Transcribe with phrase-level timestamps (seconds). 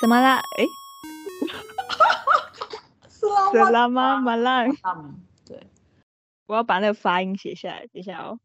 [0.00, 0.42] 什么啦？
[0.58, 0.64] 哎，
[3.08, 4.20] 是啦，是啦吗？
[4.20, 4.68] 马浪。
[4.82, 5.66] 嗯，对，
[6.46, 8.38] 我要把那个发音写下来，等一下哦。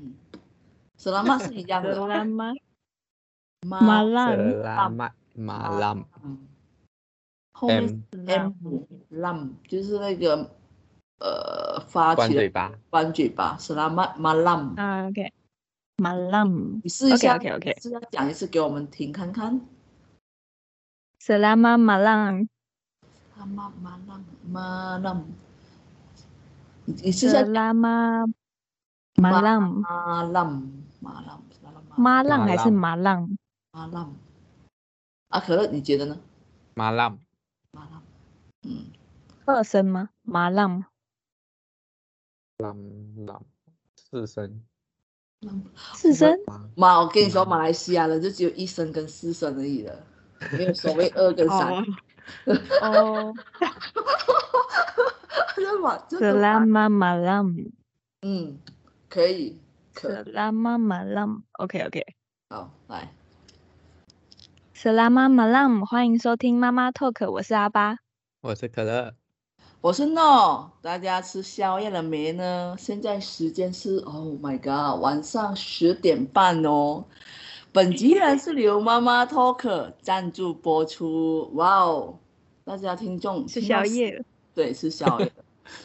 [0.00, 0.14] 嗯，
[0.98, 1.38] 是啦吗？
[1.38, 1.94] 是一样的。
[2.26, 2.52] 吗？
[3.66, 4.34] 马浪。
[4.34, 5.10] 是啦吗？
[5.34, 6.04] 马浪。
[6.24, 6.46] 嗯。
[7.52, 8.52] 后面是 m
[9.12, 10.50] lam，就是那个
[11.18, 13.56] 呃发起关嘴巴，关嘴巴。
[13.58, 14.12] 是啦吗？
[14.16, 14.74] 马浪。
[14.76, 15.32] 啊，OK。
[15.98, 16.80] 马浪。
[16.82, 17.78] 你试一下，OK，OK，OK。
[17.80, 19.60] 试下讲一次给我们听看看。
[21.20, 22.48] Selamat malam。
[23.36, 25.18] Selamat malam malam。
[26.88, 27.44] 你试下。
[27.44, 28.32] Selamat
[29.20, 31.44] malam malam malam。
[32.00, 33.36] 马浪还是马浪？
[33.72, 34.16] 马浪。
[35.28, 36.16] 啊，可乐，你觉得呢？
[36.72, 37.18] 马浪。
[37.72, 38.02] 马浪。
[38.62, 38.88] 嗯。
[39.44, 40.08] 二声吗？
[40.22, 40.86] 马浪。
[42.56, 42.74] 浪
[43.26, 43.44] 浪。
[43.94, 44.64] 四声。
[45.92, 46.32] 四声。
[46.74, 50.06] 妈，我跟你说，马来西亚人就只有一声跟四声而已了。
[50.52, 51.84] 没有所谓二跟三。
[52.80, 54.52] 哦，哈哈哈！
[54.96, 55.04] 哈，
[55.56, 56.26] 这嘛，这嘛。
[56.26, 57.72] Selamat malam，
[58.22, 58.58] 嗯，
[59.08, 59.58] 可以，
[59.92, 60.14] 可以。
[60.14, 62.04] Selamat malam，OK，OK，
[62.48, 63.12] 好，来。
[64.74, 67.98] Selamat malam，欢迎收听妈妈 Talk，我是阿巴。
[68.40, 69.14] 我是可乐。
[69.82, 72.76] 我是 No，大家吃宵夜了没呢？
[72.78, 77.04] 现在时间是 Oh my God，晚上十点半哦。
[77.72, 82.18] 本集然是刘妈妈 Talk 赞助播出，哇哦！
[82.64, 85.32] 大家听众是宵夜，对，是宵夜。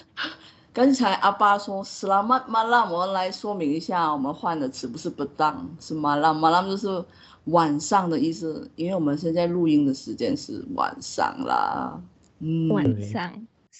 [0.73, 7.05] 刚才阿爸说 Selamat malam，我们来说明一下，我们换的词不是不当，是 malam，malam 就是
[7.45, 12.01] 晚上的意思，因为我们现在录音的时间是晚上啦。
[12.39, 13.31] 嗯，晚上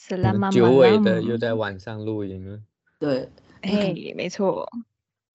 [0.09, 2.59] malam，久违的又在晚上录音了。
[2.99, 3.27] 对，
[3.61, 4.69] 哎、欸，没错。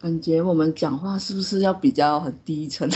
[0.00, 2.88] 感觉我们讲话是不是要比较很低沉？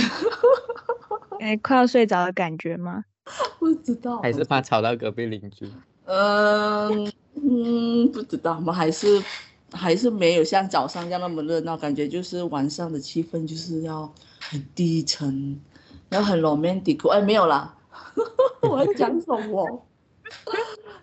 [1.38, 3.04] 哎、欸，快要睡着的感觉吗？
[3.60, 5.68] 不知道，还是怕吵到隔壁邻居？
[6.06, 9.22] 嗯嗯，不知道，我们还是
[9.70, 14.10] 还是没有像早上一样那么热闹，感觉就是晚上的气氛就是要
[14.40, 15.60] 很低沉，
[16.08, 17.06] 要很 romantic。
[17.10, 17.76] 哎，没有啦，
[18.62, 19.86] 我要讲什么？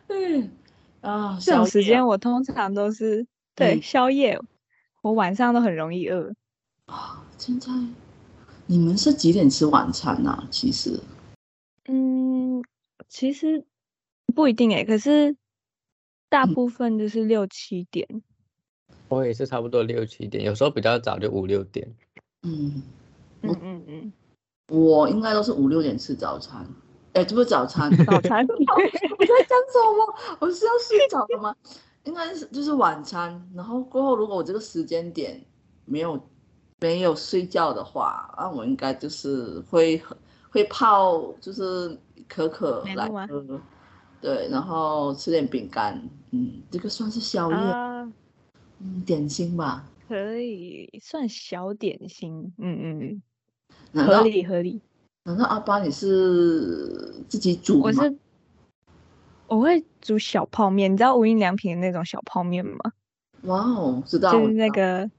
[0.07, 0.49] 对
[1.01, 4.39] 啊，这种时间我通常都是对宵夜。
[5.01, 6.33] 我晚上都很容易饿
[6.85, 7.23] 啊！
[7.37, 7.71] 现在
[8.67, 10.47] 你们是几点吃晚餐呢、啊？
[10.51, 10.99] 其实，
[11.87, 12.63] 嗯，
[13.09, 13.65] 其实
[14.35, 15.35] 不一定诶、欸，可是
[16.29, 18.07] 大部分就是六七点。
[19.09, 21.93] 我也是差不多六七点，有时候比较早就五六点。
[22.43, 22.81] 嗯，
[23.41, 24.13] 嗯嗯嗯，
[24.69, 26.65] 我应该都是五六点吃早餐。
[27.13, 28.45] 哎，这不是早餐，早餐。
[28.47, 30.37] 我在讲什么？
[30.39, 31.55] 我是要睡着了吗？
[32.03, 35.39] 应该是就是晚餐，然后过后如果我这个时间点
[35.85, 36.19] 没有
[36.79, 40.01] 没有睡觉的话，那我应该就是会
[40.49, 41.95] 会泡就是
[42.27, 43.61] 可可来喝，
[44.19, 46.01] 对，然后吃点饼干，
[46.31, 48.01] 嗯，这个算是宵夜，啊、
[48.79, 53.21] 嗯，点心吧，可以算小点心，嗯嗯
[53.93, 54.81] 嗯，合理合理。
[55.23, 57.83] 难道阿巴你是自己煮吗？
[57.85, 58.17] 我是。
[59.51, 62.77] 我会煮小泡面，你知道无印良品的那种小泡面吗？
[63.41, 65.11] 哇哦，知道，就是那个，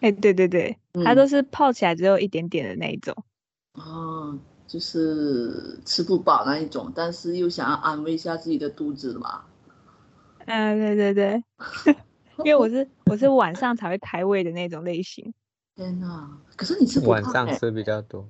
[0.00, 3.14] 哎，对对对，嗯、它都是泡起来只有一点点的那一种。
[3.74, 9.44] 哦，就是吃不饱那一种，但是又想要安慰一下自己的肚子嘛。
[10.46, 11.44] 嗯，对对对，
[12.42, 15.34] 因为我是我是晚上才会开胃的那种类型。
[15.74, 18.26] 天哪，可是你吃不、欸、晚上吃比较多。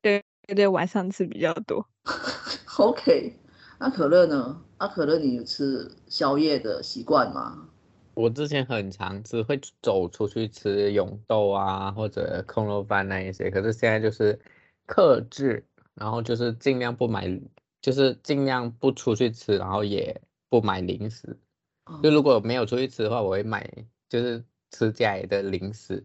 [0.00, 1.84] 对对对，晚上吃比较多。
[2.78, 3.34] OK。
[3.78, 4.60] 那可乐呢？
[4.78, 7.68] 阿可乐，你有吃宵夜的习惯吗？
[8.14, 13.48] 我之前很常吃，会走出去吃永豆啊，或者空肉饭那一些。
[13.50, 14.38] 可是现在就是
[14.86, 17.40] 克制，然后就是尽量不买，
[17.80, 21.38] 就是尽量不出去吃，然后也不买零食。
[21.84, 23.68] 哦、就如果没有出去吃的话，我会买
[24.08, 26.04] 就是吃家里的零食。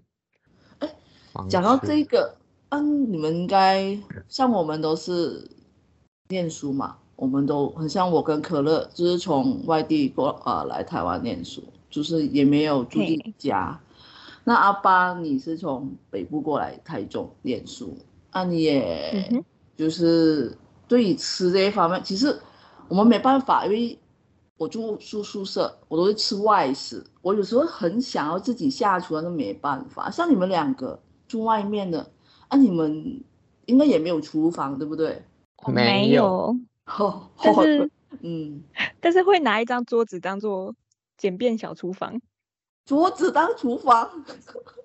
[0.77, 0.95] 哎，
[1.49, 2.37] 讲到这个，
[2.69, 3.97] 嗯，你们应该
[4.27, 5.49] 像我们都是
[6.29, 6.99] 念书嘛。
[7.15, 13.79] 我们都很像我跟可乐，就是从外地过啊、呃、来台湾念书，就是也没有住进家。
[14.43, 17.95] 那阿巴，你是从北部过来台中念书，
[18.33, 19.43] 那、啊、你也
[19.77, 20.57] 就是
[20.87, 22.37] 对于吃这一方面，其实
[22.89, 23.97] 我们没办法，因为
[24.57, 27.03] 我住宿宿舍，我都是吃外食。
[27.21, 30.11] 我有时候很想要自己下厨，但是没办法。
[30.11, 32.05] 像你们两个住外面的，
[32.49, 33.23] 啊，你们
[33.65, 35.23] 应该也没有厨房，对不对？
[35.67, 36.53] 没有。
[36.85, 37.89] 哦，但是，
[38.21, 38.61] 嗯，
[38.99, 40.75] 但是会拿一张桌子当做
[41.17, 42.21] 简便小厨房，
[42.85, 44.25] 桌子当厨房，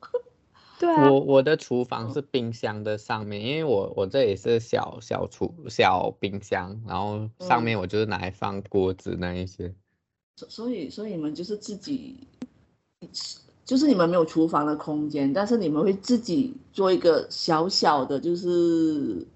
[0.79, 9.75] 对啊，我我的厨房是冰箱的上面，因为我我这也是小小厨小冰箱，然后上面我就是拿来放锅子那一些。
[10.37, 12.29] 所所以所以你们就是自己，
[13.65, 19.27] 就是你们没有厨房的空间，但是你们会自己做一个小小的，就是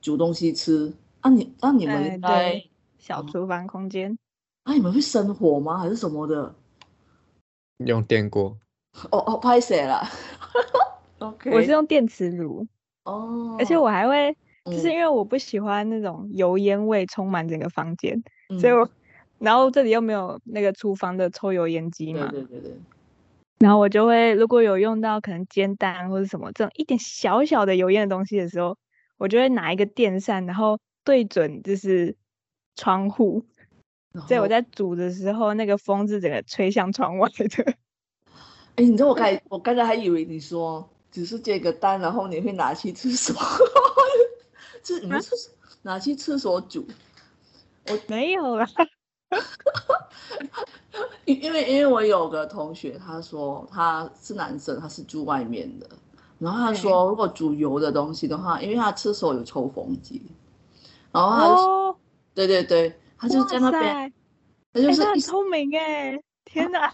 [0.00, 0.92] 煮东西吃。
[1.22, 4.16] 啊你啊你们对小厨房空间。
[4.64, 5.78] 啊，你们会生火吗？
[5.78, 6.54] 还是什么的？
[7.78, 8.56] 用电锅。
[9.10, 10.02] 哦哦，拍谁了。
[11.18, 12.66] OK，我是用电磁炉。
[13.04, 13.56] 哦。
[13.58, 14.36] 而且我还会，
[14.66, 18.88] 就是因为我不喜欢那种油烟味充满整个房间，嗯、 所以我，
[19.38, 22.28] 然后这里又没有那个厨房的抽油烟机嘛。
[22.28, 22.76] 对对对对。
[23.58, 28.76] 然后我就会，如果有用到可能煎蛋或者什么这种一点小小的油烟的东西的时候，
[29.18, 32.16] 我就会拿一个电扇，然后对准就是
[32.76, 33.44] 窗户。
[34.28, 37.74] 所以我在煮的时候，那个风是整个吹向窗外的。
[38.76, 43.34] 哎，你知道我刚我刚才还以为你说只是接个蛋，然后你会拿去厕所，
[44.84, 45.30] 是你们是
[45.82, 46.86] 拿去厕所煮？
[47.88, 48.66] 我没有啦。
[51.24, 55.88] 因因为因为我有个同学，他说他是男生，他是住外面的，
[56.38, 60.22] 然后他说如果煮油的东西的话，因为他厕所有抽风机，
[61.12, 61.96] 然后他就、哦、
[62.34, 62.98] 对对对。
[63.18, 64.12] 他就在那边，
[64.72, 66.20] 他就是很聪明哎！
[66.44, 66.92] 天哪，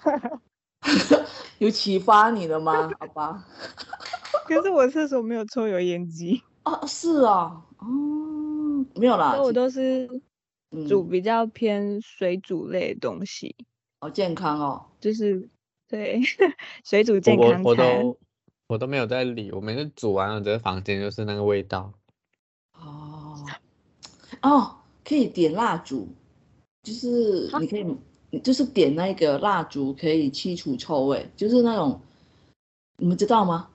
[1.57, 2.91] 有启发你了吗？
[3.01, 3.47] 好吧。
[4.45, 9.41] 可是我厕所没有抽油烟机啊，是啊，哦，没有啦。
[9.41, 10.07] 我都是
[10.87, 13.57] 煮比较偏水煮类的东西，
[14.01, 14.85] 好、嗯、健康哦。
[15.01, 15.49] 就是
[15.89, 16.21] 对
[16.85, 18.19] 水煮健康餐我，我都
[18.69, 21.91] 我都没有在理，我每次煮完了，整个房间就是那个味道。
[24.43, 24.75] 哦哦。
[25.05, 26.07] 可以点蜡烛，
[26.83, 31.99] 就是你可以，就是点那个蜡烛可以去除臭味，就是那种，
[32.99, 33.71] 你们知道吗？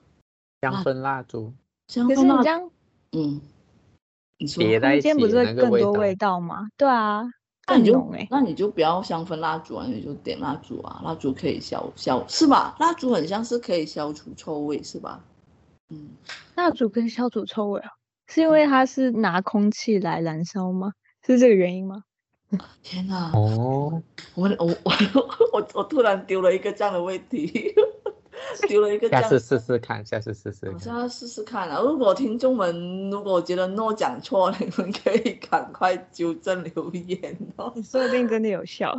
[0.62, 1.52] 香氛蜡烛，
[1.88, 2.70] 香氛蜡烛，
[3.18, 3.40] 嗯，
[4.38, 6.68] 你说叠在一起不是更多味道吗？
[6.76, 7.24] 对啊，
[7.66, 12.76] 那你就那你就不要香氛蜡烛啊，你就点蜡烛啊，蜡烛可以消消是吧？
[12.78, 15.20] 蜡烛很像是可以消除臭味是吧？
[15.88, 16.10] 嗯，
[16.54, 17.90] 蜡烛可以消除臭味啊，
[18.26, 20.92] 是因为它是拿空气来燃烧吗？
[21.26, 22.02] 是这个原因吗？
[22.82, 23.30] 天哪！
[23.34, 24.02] 哦，
[24.34, 24.92] 我我 我
[25.52, 27.74] 我我突然丢了一个这样的问题，
[28.68, 29.22] 丢了一个这样。
[29.22, 30.70] 下次试试看，下次试试。
[30.72, 31.80] 我下次试试看啊！
[31.80, 37.72] 如果听众们如果觉得诺讲错，你们可以赶快纠正留言哦。
[37.82, 38.92] 说不定真的有效。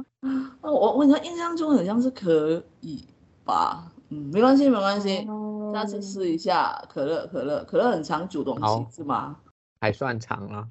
[0.62, 3.06] 哦，我我印象中好像是可以
[3.46, 3.90] 吧？
[4.10, 6.82] 嗯，没关系没关系，哦、下次试一下。
[6.90, 9.38] 可乐可乐可乐很常煮东西、哦、是吗？
[9.82, 10.68] 还算长了。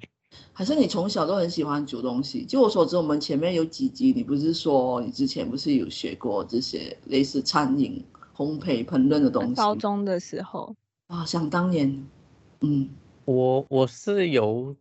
[0.51, 2.43] 还是你从小都很喜欢煮东西？
[2.43, 8.03] 据我所知，我们前面有几集，你不是说你之前不是有学过这些类似餐饮、
[8.35, 9.53] 烘焙、烹饪的东西？
[9.55, 10.75] 高中的时候
[11.07, 12.05] 啊，想当年，
[12.59, 12.89] 嗯，
[13.23, 14.75] 我我是有，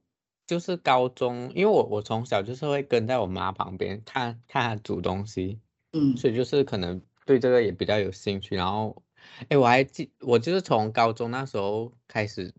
[0.44, 5.61] 就是高中，因为我我从小就是会跟在我妈旁边看看她煮东西，
[5.93, 8.56] 嗯，所以就是可能对这个也比较有兴趣。
[8.56, 9.04] 然后，
[9.49, 12.53] 哎，我还记，我就是从高中那时候开始。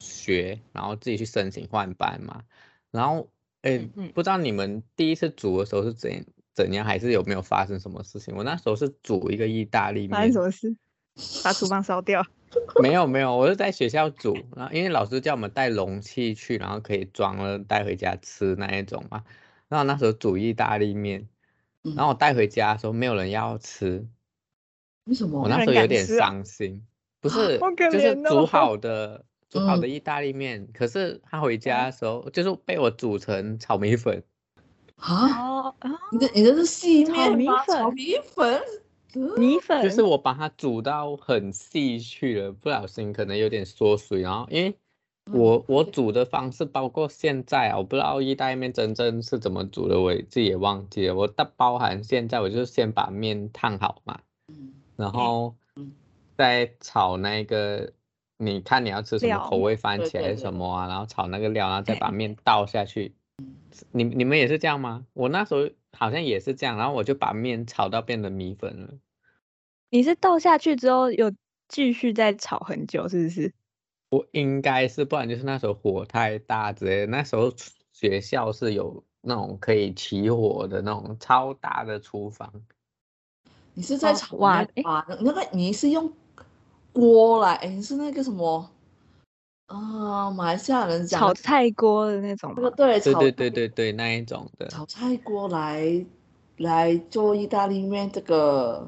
[0.00, 2.44] 学，然后自己去申请换班嘛，
[2.92, 3.28] 然后，
[3.62, 3.76] 哎，
[4.14, 6.24] 不知道你们第一次煮的时候是怎
[6.54, 8.32] 怎样，还是有没有发生什么事情？
[8.36, 10.76] 我那时候是煮一个意大利面，发生什么事？
[11.42, 12.24] 把厨房烧掉？
[12.80, 19.24] 没有没有，我是在学校煮，然后因为老师叫我们带容器去，然后可以装了带回家吃那一种嘛。
[19.66, 21.28] 然后那时候煮意大利面，
[21.82, 24.06] 然后我带回家的时候没有人要吃，
[25.08, 25.42] 为什么？
[25.42, 26.80] 我那时候有点伤心，
[27.20, 27.58] 不是，
[27.90, 29.24] 就是煮好的。
[29.50, 34.22] 煮好的意大利面，嗯、可是他回家的时候，嗯、就是被我煮成炒米粉。
[34.96, 35.72] 啊？
[36.12, 37.64] 你的你这是细面吗？
[37.64, 38.60] 炒米粉？
[39.38, 39.82] 米粉？
[39.82, 44.76] 就是我把它煮到很细去了，不小心可能有点缩水，然后因为
[45.32, 51.14] 我、嗯、我煮的方式包括现在啊，我不知道意大利面真正是怎么煮的，我自己也忘记了。
[51.14, 54.20] 我大包含现在，我就先把面烫好嘛，
[54.98, 55.56] 然后
[56.36, 57.90] 再炒那个。
[58.40, 60.86] 你看你要吃什么口味番茄还是什么啊？
[60.86, 63.16] 然后炒那个料，然后再 把面倒下去。
[63.90, 65.04] 你你们也是这样吗？
[65.12, 68.94] 我那时候好像也是这样，然后我就把面炒到变成米粉了。
[69.90, 71.32] 你是倒下去之后有
[71.66, 73.52] 继续再炒很久，是不是？
[74.10, 77.06] 我应该是，不然就是那时候火太大之类的。
[77.06, 77.52] 那时候
[77.92, 82.52] 学校是有那种可以起火的那种超大的厨房。
[83.78, 84.66] 你是在炒哇？
[84.82, 86.12] 啊，那个你是用？
[86.92, 88.68] 锅来，哎，是那个什么
[89.66, 90.28] 啊？
[90.32, 96.04] 马来西亚人讲炒菜锅的那种，对对对对对对，那一种的炒菜锅来
[96.56, 98.78] 来做意大利面，这个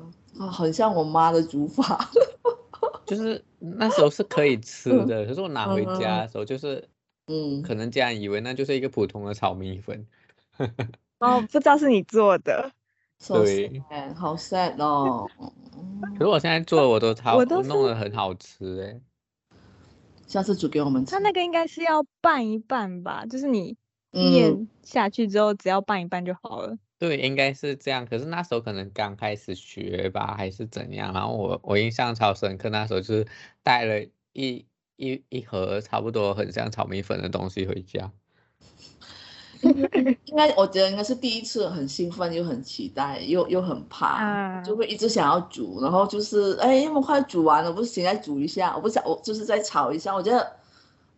[0.40, 2.10] 啊，很像我妈的煮法。
[3.06, 6.88] 就是那时候是可以吃的，可是我拿回家的时候就是，
[7.28, 10.04] 嗯，可能家人以为那就是一个普通的炒米粉。
[11.20, 12.72] 哦，不知道是你做的。
[13.28, 13.82] 对，
[14.14, 15.28] 好 sad 哦。
[16.16, 19.00] 可是我现在做的我都超，我都弄得很好吃哎。
[20.26, 21.12] 下次煮给我们吃。
[21.12, 23.76] 它那个应该是要拌一拌吧，就是你
[24.10, 26.68] 面下去之后，只要拌一拌就好了。
[26.72, 28.06] 嗯、对，应该是这样。
[28.06, 31.12] 可是那时候可能刚开始学吧，还是怎样？
[31.12, 33.26] 然后我我印象超深刻，那时候就是
[33.62, 34.64] 带了一
[34.96, 38.10] 一一盒差不多很像炒米粉的东西回家。
[39.62, 50.50] 应该，我觉得应该是第一次，很兴奋，又很期待，又又很怕，就会一直想要煮，然后就是，哎，那么快煮完了，不行，再煮一下，我不想，我就是再炒一下，我觉得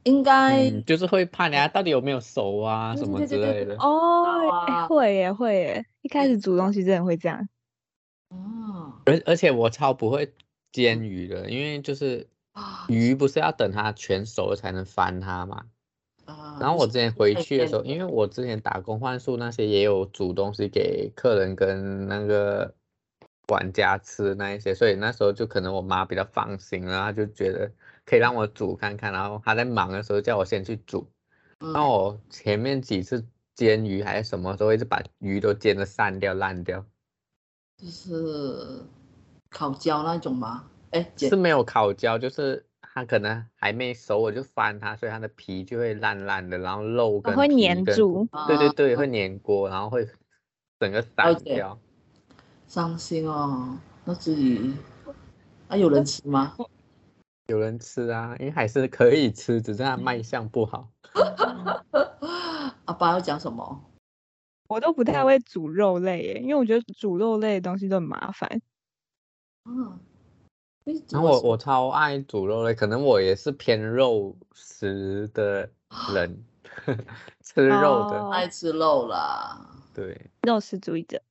[0.05, 3.77] 应该、嗯、就是会怕人家到底有没有熟啊，什么之类的。
[3.77, 7.49] 哦，会耶，会耶，一开始煮东西真的会这样。
[8.31, 10.33] 哦，而而且我超不会
[10.73, 12.27] 煎鱼的，因为就是
[12.89, 15.67] 鱼不是要等它全熟了才能翻它嘛。
[16.61, 22.73] 然后我之前回去的时候，因为我之前打工换宿那些也有煮东西给客人跟那个
[23.49, 27.71] 玩家吃那一些，所以那时候就可能我妈比较放心，然后就觉得
[28.05, 29.12] 可以让我煮看看。
[29.12, 31.11] 然后她在忙的时候叫我先去煮。
[31.59, 36.85] 然后我前面几次煎鱼还是什么时候，一直把鱼都煎的散掉烂掉。
[37.79, 38.83] 就是
[39.51, 40.69] 烤焦那种吗？
[40.91, 42.65] 哎，是没有烤焦，就是。
[42.95, 50.07] 它可能还没熟，我就翻它，所以它的皮就会烂烂的，然后肉跟会粘住，对对对，会粘锅，然后会
[50.79, 51.79] 整个散掉。
[52.67, 54.75] 伤心哦，那自己
[55.69, 56.55] 啊，有人吃吗？
[57.47, 60.91] 有人吃啊，因为还是可以吃，只是它卖相不好。
[62.85, 63.85] 阿爸要讲什么？
[64.69, 68.61] 我都不太会煮肉类耶，因为我觉得煮肉类的东西都很麻烦。
[69.65, 69.99] 嗯。
[71.11, 75.69] 然后我我超爱煮肉类，可能我也是偏肉食的
[76.12, 76.45] 人，
[77.41, 79.65] 吃肉的，爱吃肉啦。
[79.95, 81.23] 对，肉食主义者。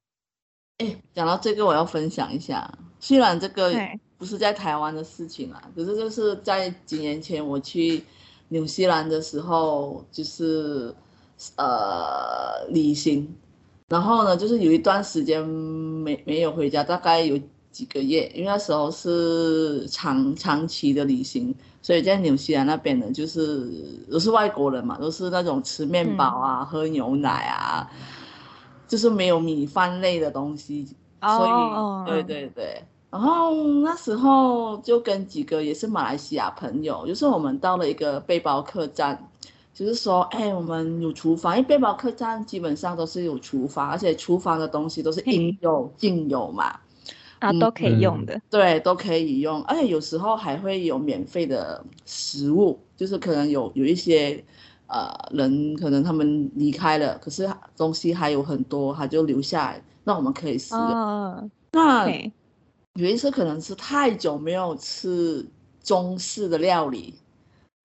[0.77, 2.71] 哎，讲到这个，我要分享一下。
[2.99, 3.73] 虽然这个
[4.17, 8.01] 不是在台湾的事情啦，可是就是在几年前我去
[8.49, 10.95] 纽西兰的时候，就是
[11.57, 13.35] 呃旅行，
[13.89, 17.37] 然后呢，就是有一段时间没没有回家，大概有。
[17.71, 23.71] 几个月，因为那时候是长长期的旅行，所以在纽西兰那边呢，就是
[24.11, 27.89] 都是外国人嘛，都是那种吃面包啊、嗯、喝牛奶啊，
[28.87, 30.87] 就是没有米饭类的东西，
[31.21, 32.83] 哦、所以、哦、对对对。
[33.09, 39.17] 然后那时候就跟几个也是马来西亚朋友，就是我们到了一个背包客栈，
[39.73, 46.79] 就是说，哎，我们有厨房，因为背包客栈基本上都是有厨房，而且厨房的东西都是应有尽有嘛。
[47.41, 54.43] 啊，都可以用的，嗯，对，都可以用，而且有时候还会有免费的食物，就是可能有有一些
[54.85, 60.83] 呃人，可能他们离开了，可是东西还有很多，他就留下来，那我们可以使用。
[60.83, 62.07] 哦，那
[62.93, 65.43] 有一次可能是太久没有吃
[65.81, 67.15] 中式的料理，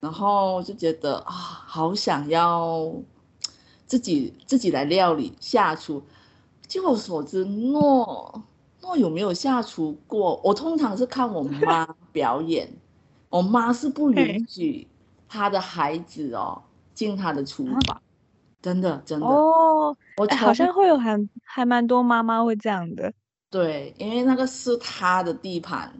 [0.01, 2.93] 然后就觉得啊，好想要
[3.87, 6.03] 自己自己来料理下厨，
[6.67, 8.43] 据我所知，诺。
[8.87, 10.39] 我有没有下厨过？
[10.43, 12.67] 我通常是看我妈表演，
[13.29, 14.87] 我妈是不允许
[15.27, 16.61] 她的孩子哦
[16.93, 18.01] 进她的厨房，
[18.61, 19.95] 真的真的哦。
[20.17, 23.11] 我好像会有还还蛮多妈妈会这样的，
[23.49, 25.93] 对，因为那个是她的地盘，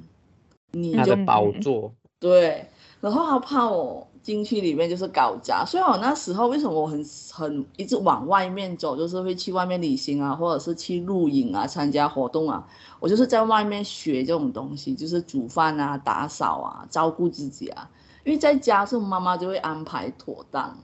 [0.71, 2.65] 你就宝座，对，
[3.01, 4.07] 然后她怕我。
[4.27, 12.67] 进去里面就是搞砸，所以我那时候为什么我很很一直往外面走，就是会去外面旅行啊，或者是去露营啊，参加活动啊，
[12.99, 17.89] 我就是在外面学这种东西，就是煮饭啊、打扫啊、照顾自己啊。
[18.25, 20.77] 因为在家是妈妈就会安排妥当，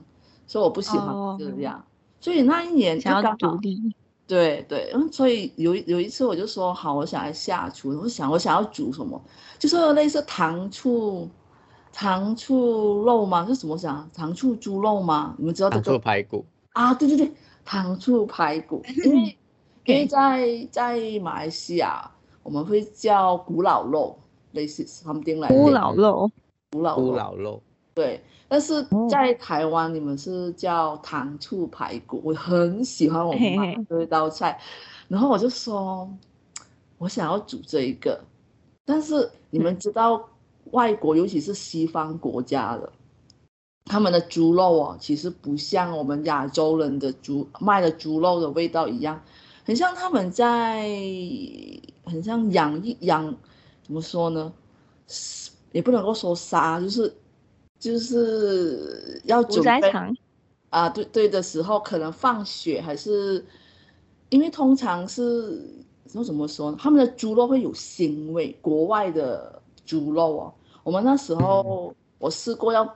[0.46, 1.74] 所以我不喜欢这样。
[1.74, 1.84] Oh,
[2.20, 3.58] 所以那一年就刚好
[4.26, 9.22] 对对，嗯，所以有有一次我就说好，我想要下厨，我想我想要煮什么，
[9.58, 11.28] 就是类似糖醋。
[11.96, 13.46] 糖醋肉吗？
[13.46, 14.10] 是什么讲？
[14.12, 15.32] 糖醋猪肉吗？
[15.38, 15.82] 你们知道这个？
[15.82, 17.32] 糖醋排骨啊，对对对，
[17.64, 18.82] 糖醋排骨。
[19.04, 19.38] 因为
[19.84, 22.10] 因为在在马来西亚，
[22.42, 24.18] 我们会叫古老肉，
[24.50, 26.28] 类似 something like 古老肉，
[26.72, 27.62] 古老古老肉。
[27.94, 32.20] 对，但是在台湾，你们是叫糖醋排骨。
[32.24, 34.58] 我很喜欢我妈这一道菜，
[35.06, 36.10] 然后我就说，
[36.98, 38.20] 我想要煮这一个，
[38.84, 40.20] 但是你们知道。
[40.70, 42.92] 外国，尤其是西方国家的，
[43.84, 49.22] 他们的猪肉哦，其实不像我们亚洲人的猪卖的猪肉的味道一样，
[49.64, 50.88] 很像他们在，
[52.04, 53.34] 很像养一养，
[53.82, 54.52] 怎么说呢？
[55.72, 57.14] 也不能够说杀，就是
[57.78, 59.92] 就是要准备
[60.70, 63.44] 啊，对对的时候，可能放血还是，
[64.30, 65.62] 因为通常是
[66.08, 72.94] 说怎么说呢，他们的猪肉会有腥味，国外的猪肉哦，我们那时候我试过要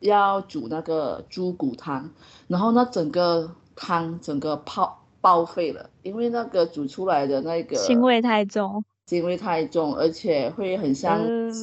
[0.00, 2.10] 要煮那个猪骨汤，
[2.46, 8.84] 然后那整个汤整个泡报废了，因为那个煮出来的那个腥味太重。
[9.08, 11.18] 腥味太重，而且会很像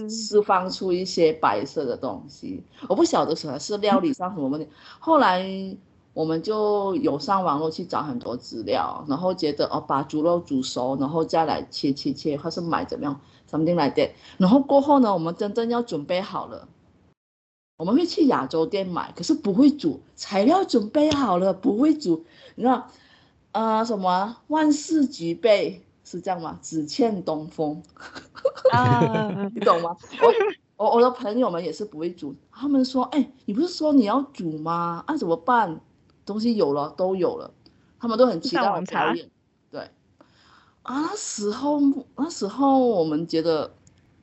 [0.10, 2.64] 释放出一些白色的东西。
[2.82, 4.68] 嗯、我不晓得是是料理上什么问题。
[4.98, 5.46] 后来
[6.16, 13.22] 我们就有上网络去找很多资料，然后觉得哦，把猪肉煮熟，然后再来切切切，或是买怎么样
[13.56, 14.12] ，something like that。
[14.38, 16.68] 然后过后呢，我们真正要准备好了，
[17.78, 22.88] 我们会去亚洲店买，可是不会煮，材料准备好了，不会煮，你知道，
[23.54, 25.82] 呃，什么万事俱备。
[26.08, 26.60] 是这样吗？
[26.62, 27.82] 只欠东风，
[28.72, 29.98] 啊， 你懂吗？
[30.78, 35.04] 我我我的朋友们也是不会煮，他们说，哎，你不是说你要煮吗？
[35.08, 35.82] 那、啊、怎么办？
[36.24, 37.50] 东西有了，都有了，
[38.00, 39.28] 他们都很期待我表演。
[40.86, 41.82] 对，啊，那时候
[42.16, 43.72] 那时候我们觉得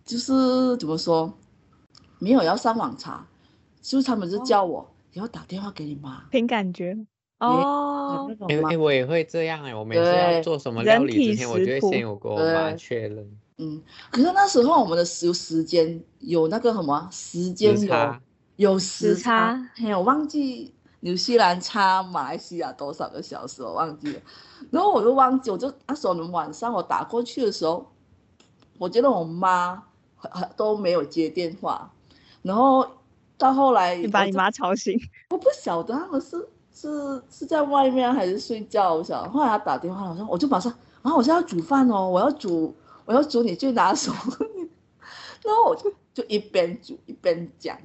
[0.04, 1.32] 就是怎么说，
[2.18, 3.26] 没有要上网查，
[3.80, 6.96] 就是他们就叫我，你、哦、要打电话给你妈，凭感觉。
[7.38, 12.72] 哦，因为我也会这样哎、欸，我每次要做什么料理之前，我就会先有跟我妈。
[12.74, 13.28] 确认。
[13.58, 18.16] 嗯，可是那时候我们的时时间有那个什么时间有
[18.56, 24.20] 有时差，哎呀，我忘记纽西兰差马来西亚多少个小时，我忘记了。
[24.70, 27.86] 然后我就忘记，我就那时候我们晚上我打过去的时候，
[28.78, 29.84] 我觉得我妈
[30.56, 31.90] 都没有接电话，
[32.42, 32.84] 然后
[33.36, 34.98] 到后来你把你妈吵醒，
[35.30, 36.48] 我不晓得他们是。
[36.74, 38.94] 是是在外面还是睡觉？
[38.94, 44.10] 我想，后来他打电话，我说我就马上，然后我现在要煮饭哦，我要煮，我要煮你最拿手，
[45.44, 47.76] 然后我就就一边煮一边讲，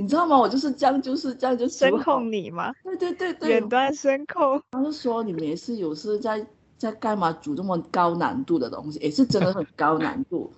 [0.00, 0.38] 你知道吗？
[0.38, 2.72] 我就是这样，就是这样，就声控你吗？
[2.82, 4.60] 对对对对，远端声控。
[4.70, 6.44] 他就说你们也是有事在
[6.78, 7.30] 在干嘛？
[7.32, 10.50] 煮这么高难度的东西，也是真的很高难度，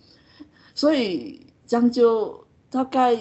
[0.74, 3.18] 所以这样就大概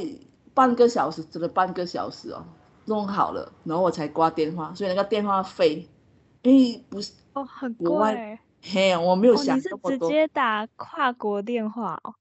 [0.53, 2.45] 半个小时，真的半个小时哦。
[2.85, 5.87] 弄好了，然后我才挂电话，所以那个电话费，
[6.43, 6.51] 哎，
[6.89, 8.39] 不是哦，很贵。
[8.61, 12.13] 嘿，我没有想过、哦、你是直接打跨国电话哦？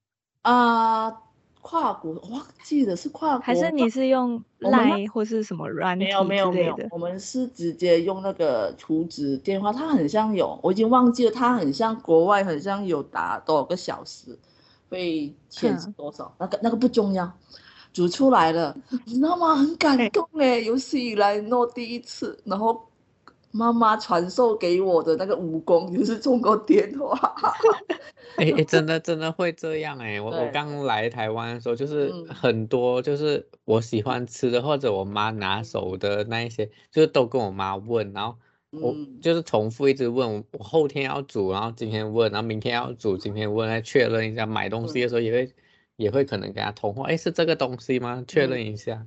[0.43, 1.17] 啊、呃，
[1.61, 6.23] 跨国，我忘记了是跨国，还是你是用 Line 或是什么软体之类的？
[6.25, 14.37] 没有没有没有，我们是直接用那个储值电话，它很像有，我已经忘记了，它很像国外，很像有打多少个小时，
[14.89, 17.31] 会欠多少，嗯、那个那个不重要。
[17.93, 19.53] 煮出来了，你知道吗？
[19.53, 22.39] 很感动哎，有史以来诺第一次。
[22.45, 22.81] 然后
[23.51, 27.35] 妈妈传授给我的那个武功就是通过电话。
[28.37, 30.19] 哎哎，真的真的会这样哎！
[30.21, 38.37] 我我刚来台湾的时候，就是很多就是我喜欢吃的或者我妈拿手的那一些，就是都跟我妈问，然后
[38.71, 44.45] 我就是重复一直问，我后天要煮，然后今天问，然后明天要煮，今天问来确认一下。
[44.45, 45.53] 买东西的时候也会。
[45.97, 48.23] 也会可能跟他通话，哎，是这个东西吗？
[48.27, 49.05] 确认一下，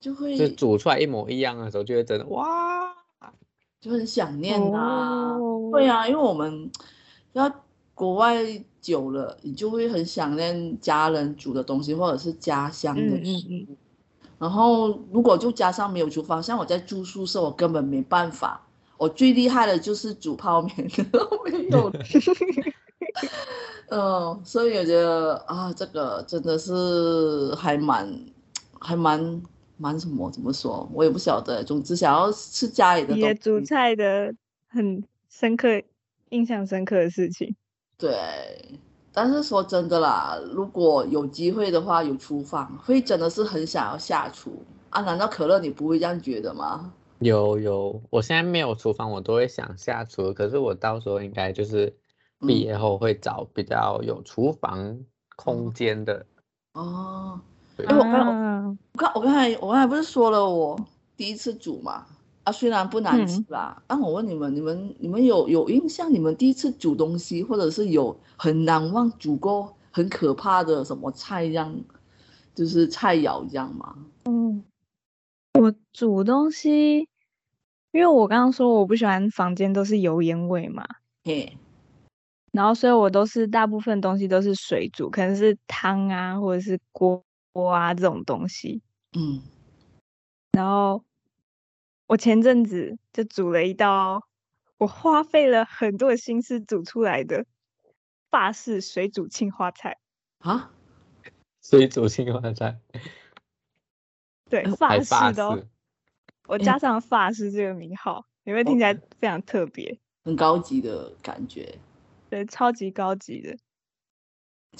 [0.00, 2.92] 就会就煮出来一模一样的时候，就会真的哇，
[3.84, 5.36] 就很想念啊。
[5.70, 6.70] 对啊，因为我们
[7.34, 7.52] 要
[7.94, 8.42] 国外
[8.80, 13.76] 久了，你就会很想念家人煮的东西，或者是家乡的食物。
[14.38, 18.62] 然后如果就加上没有厨房，像我在住宿舍，我根本没办法。
[18.96, 21.92] 我最厉害的就是煮泡面， 都没有。
[23.90, 28.18] 嗯，所以我觉得啊，这个真的是还蛮，
[28.80, 29.42] 还蛮
[29.84, 30.30] 蛮什么？
[30.30, 30.88] 怎么说？
[30.94, 31.62] 我也不晓得。
[31.62, 33.20] 总之，想要吃家里的东西。
[33.20, 34.34] 也煮菜的
[34.66, 35.68] 很深刻、
[36.30, 37.54] 印象深刻的事情。
[37.98, 38.16] 对，
[39.12, 45.02] 但是说真的啦，如果有机会的话，有厨房，会真的是很想要下厨啊？
[45.02, 46.90] 难道可乐你不会这样觉得吗？
[47.18, 50.32] 有有，我现在没有厨房，我都会想下厨。
[50.32, 51.94] 可是我到时候应该就是。
[52.46, 54.98] 毕业后会找比较有厨房
[55.34, 56.26] 空间的
[56.74, 57.40] 哦。
[57.76, 60.78] 哎，我刚我刚我刚才我刚才不是说了我
[61.16, 62.06] 第一次煮嘛？
[62.44, 63.82] 啊，虽然不难吃啦。
[63.86, 66.12] 但、嗯啊、我问你们，你们你们有有印象？
[66.12, 71.74] 你们第一次煮东西，或者是有很难忘煮过很可怕的什么菜样，
[72.54, 73.96] 就是菜肴这样吗？
[74.24, 74.62] 嗯，
[75.58, 77.08] 我煮东西，
[77.92, 80.84] 因为我刚刚说我不喜欢房间都是油烟味嘛。
[81.24, 81.56] 嘿。
[82.52, 87.24] 然后，所以我都是大部分东西都是水煮，可能是汤啊，或者是锅锅
[87.62, 88.82] 啊这种东西。
[89.12, 89.42] 嗯。
[90.52, 91.04] 然后
[92.06, 94.28] 我前阵子就煮了一道
[94.78, 97.46] 我花费了很多的心思煮出来的
[98.30, 99.98] 法式水煮青花菜。
[100.38, 100.72] 啊？
[101.62, 102.80] 水煮青花菜。
[104.50, 105.66] 对，法式的哦。
[106.46, 109.98] 我加上法式这个名号，有没有听起来非常特别？
[110.22, 111.78] 很高级的感觉。
[112.28, 113.56] 对，超级高级的。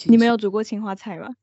[0.06, 1.34] 你没有煮过青花菜吗？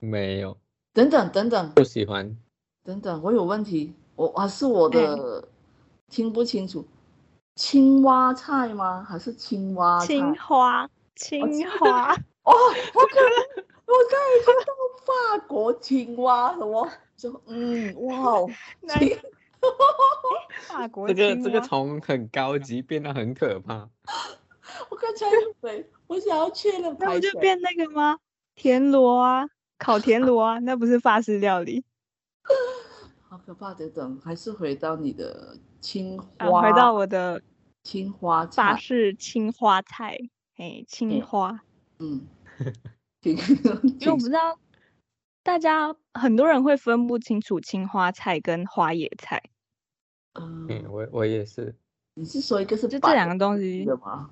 [0.00, 0.56] 没有。
[0.92, 2.36] 等等等等，不喜欢。
[2.82, 5.48] 等等，我有问题，我啊是我的
[6.08, 6.84] 听不清楚。
[7.54, 9.06] 青蛙菜吗？
[9.08, 10.00] 还是青蛙？
[10.04, 12.12] 青花，青花。
[12.42, 12.52] 哦，
[12.94, 14.72] 我可能我刚才听到
[15.04, 16.90] 法国青蛙什么？
[17.16, 18.40] 就嗯，哇，
[18.98, 19.18] 青，
[20.62, 23.88] 法国这个这个从很高级变得很可怕。
[24.88, 25.26] 我刚才
[25.60, 28.18] 对，我想要确认，那不就变那个吗？
[28.54, 29.46] 田螺啊，
[29.80, 31.82] 烤田螺啊，那不是法式料理。
[33.22, 33.72] 好可怕！
[33.72, 37.40] 等等，还是回到你的青花，啊、回到我的
[37.82, 40.18] 青花菜，法式青花菜，
[40.58, 41.62] 哎，青花，
[41.98, 42.26] 嗯，
[43.24, 43.36] 因
[44.06, 44.58] 为我不知道
[45.42, 49.42] 大家很多人会分不清楚青花菜跟花野菜。
[50.34, 51.74] 嗯，我我也是。
[52.14, 54.30] 你是说一个是就这两个东西的吗？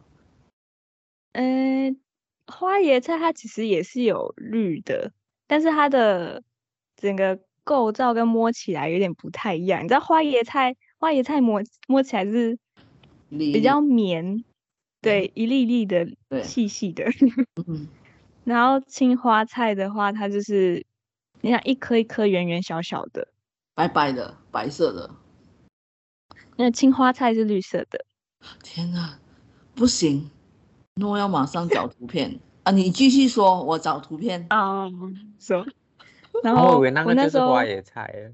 [1.32, 1.96] 嗯、
[2.46, 5.12] 呃，花椰菜它其实也是有绿的，
[5.48, 6.40] 但是它的
[6.96, 9.82] 整个构造跟摸起来有点不太一样。
[9.82, 12.56] 你知道花椰菜，花椰菜摸摸起来是
[13.30, 14.44] 比较绵，
[15.00, 16.06] 对，一粒粒的，
[16.44, 17.04] 细细的。
[18.44, 20.86] 然后青花菜的话，它就是
[21.40, 23.28] 你想一颗一颗圆圆小小的，
[23.74, 25.10] 白白的，白色的。
[26.56, 28.04] 那青花菜是绿色的。
[28.62, 29.18] 天哪，
[29.74, 30.30] 不行！
[30.94, 32.72] 那我要马上找图片啊！
[32.72, 34.88] 你继续说，我找图片啊。
[35.38, 35.66] 说，
[36.44, 38.32] 然后我以为那个就是花野菜。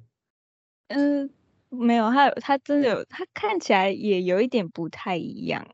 [0.88, 1.30] 嗯，
[1.68, 5.66] 没有，它有，它真的有，它看起来也有一点不太一样，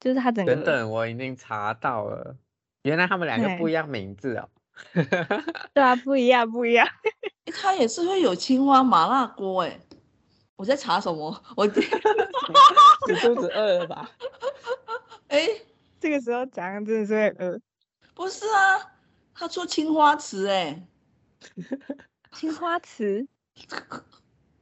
[0.00, 0.54] 就是它整个。
[0.54, 2.36] 等等，我已经查到了，
[2.82, 4.48] 原来他们两个不一样名字哦。
[5.74, 6.86] 对啊，不一样，不一样。
[7.52, 9.80] 它也是会有青蛙麻辣锅哎。
[10.56, 11.42] 我在查什么？
[11.56, 11.72] 我你
[13.22, 14.10] 肚子饿了吧？
[15.28, 15.46] 哎。
[16.00, 17.60] 这个时候讲真的是会饿，
[18.18, 18.92] 不是啊？
[19.32, 20.84] 他说青花瓷哎，
[22.34, 23.28] 青花瓷，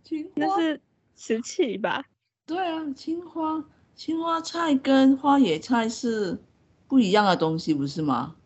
[0.05, 0.81] 青花那是
[1.15, 2.05] 瓷器吧？
[2.45, 3.65] 对啊，青花
[3.95, 6.39] 青花菜跟花野菜是
[6.87, 8.37] 不一样的东西，不是吗？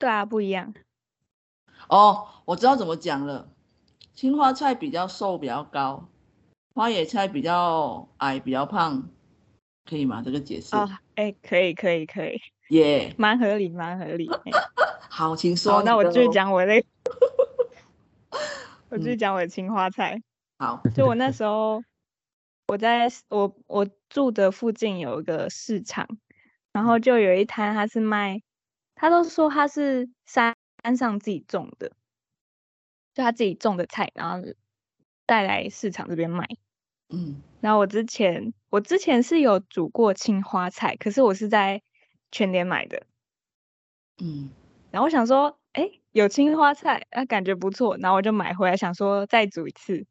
[0.00, 0.74] 对啊，不一样。
[1.88, 3.48] 哦，我知道怎么讲了，
[4.14, 6.08] 青花菜比较瘦，比较高，
[6.74, 9.08] 花野菜比较矮，比较胖。
[9.88, 10.22] 可以吗？
[10.24, 14.30] 这个解释哦，哎、欸，可以，可以，可以，耶，蛮合理，蛮合理。
[15.10, 15.82] 好，请说。
[15.82, 16.84] 那我继续讲我那，
[18.90, 20.22] 我继续讲我的青花菜。
[20.58, 21.82] 好，就我那时候，
[22.68, 26.08] 我在我我住的附近有一个市场，
[26.72, 28.42] 然后就有一摊，他是卖，
[28.94, 31.92] 他都说他是山山上自己种的，
[33.14, 34.48] 就他自己种的菜，然后
[35.26, 36.48] 带来市场这边卖。
[37.10, 41.82] 嗯，然后我之前我之前是有煮过青花菜，可是我是在
[42.34, 43.00] 全联买的。
[44.20, 44.50] 嗯，
[44.90, 50.04] 然后我想说，哎，有青花菜，啊，感觉不错，然后我就买回来，想说再煮一次。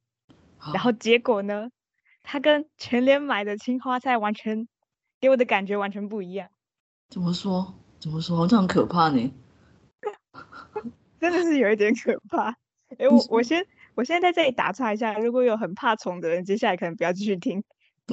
[0.74, 1.70] 然后结果呢，
[2.24, 4.70] 它跟全联买的青花菜完全
[5.20, 6.48] 给我的感觉完全不一样。
[7.10, 7.74] 怎么说？
[8.00, 8.38] 怎么说？
[8.38, 9.34] 好像很可怕呢。
[11.20, 12.56] 真的是有一点可怕。
[12.98, 13.68] 哎，我我先。
[13.96, 17.64] 我现在在这里打岔一下，如果有很怕虫的人，接下来可能不要继续听。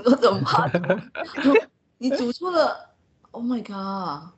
[0.04, 1.54] 我怎么怕虫？
[1.96, 2.89] 你煮错了
[3.30, 4.32] ！Oh my god！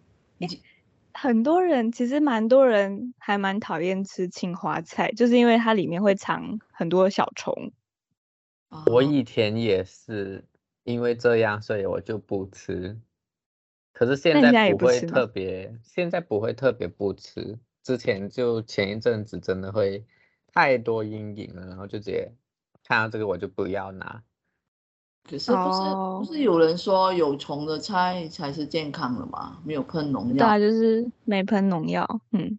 [1.13, 7.73] 很多人其实蛮多人还蛮讨厌吃青花菜，就是因为它里面会藏很多小虫。
[8.87, 10.45] 我以前也是
[10.85, 13.01] 因为这样，所以我就不吃。
[13.93, 17.59] 可是现在不会特别，现在不会特别不吃。
[17.83, 20.05] 之前就前一阵子真的会。
[20.55, 22.31] 太多阴影了，然后就直接
[22.85, 24.23] 看到这个我就不要拿。
[25.25, 26.19] 可是不是、oh.
[26.19, 29.59] 不是有人说有虫的菜才是健康的吗？
[29.65, 30.35] 没有喷农药。
[30.35, 32.07] 对啊，就是没喷农药。
[32.33, 32.59] 嗯。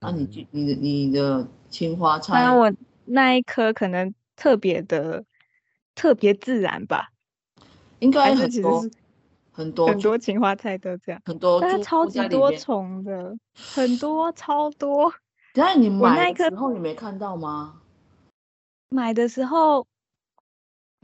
[0.00, 2.34] 那、啊、你你的你的青花菜？
[2.34, 2.72] 那我
[3.04, 5.24] 那一颗可能特别的
[5.94, 7.08] 特别自然吧。
[8.00, 8.82] 应该很多
[9.52, 15.14] 很多很多青花菜都这样，很多但是超级多虫的，很多超多。
[15.54, 17.80] 那你买的时候你没看到吗？
[18.90, 19.86] 买的时候，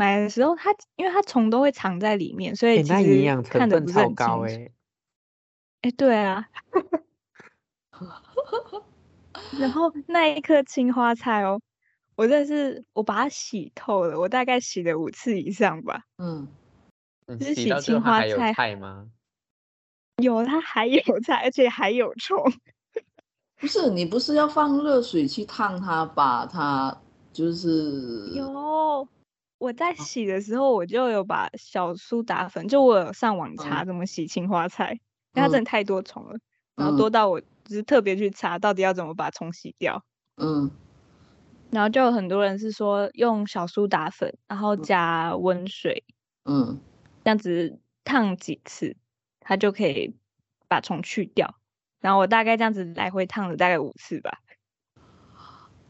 [0.00, 4.40] 买的时候它因为它虫都会藏在里面，所以其实看的不是很清楚。
[4.40, 4.72] 哎、欸
[5.82, 6.48] 欸，对啊。
[9.60, 11.60] 然后那一颗青花菜哦，
[12.16, 16.04] 我真的是我把它洗透了，我大概洗了五次以上吧。
[16.16, 16.48] 嗯，
[17.26, 19.06] 就是洗青花菜菜吗？
[20.22, 22.42] 有，它还有菜，而且还有虫。
[23.60, 26.98] 不是你不是要放热水去烫它，把它
[27.34, 29.06] 就是有。
[29.60, 34.96] 我在洗的时候，我就有把小苏打粉，就我有上网查怎么洗青花菜，嗯、
[35.34, 36.40] 因为它真的太多虫了，嗯、
[36.76, 40.02] 然后多到我就是特别去查到底要怎么把虫洗掉。
[40.38, 40.70] 嗯，
[41.70, 46.04] 然后就有很多人是说用小苏打粉，然后加温水，
[46.46, 46.80] 嗯，
[47.22, 48.96] 这样子烫几次，
[49.40, 50.16] 它就可以
[50.68, 51.54] 把虫去掉。
[52.00, 54.38] 然后我大概这样子来回烫了大概五次吧，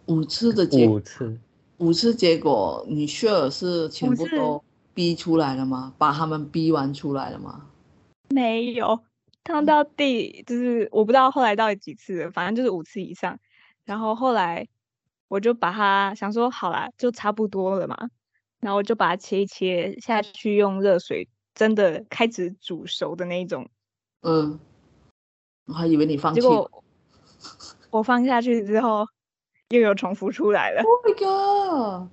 [0.06, 1.38] 五次的结五次。
[1.80, 4.62] 五次结果，你 sure 是全部都
[4.92, 5.94] 逼出来了吗？
[5.96, 7.66] 把他们逼完出来了吗？
[8.28, 9.00] 没有，
[9.44, 13.38] 烫到第就是我不知道后来到底几次了，反正就是五次以上。
[13.86, 14.68] 然后后来
[15.28, 17.96] 我就把它想说好啦，就差不多了嘛。
[18.60, 23.66] 然后我就把它切一切下去，用热水真的开始煮熟的那一种。
[24.20, 24.60] 嗯，
[25.64, 26.42] 我还以为你放弃。
[26.42, 26.84] 结果
[27.88, 29.06] 我放下去之后。
[29.70, 32.08] 又有重复出来了！Oh my god！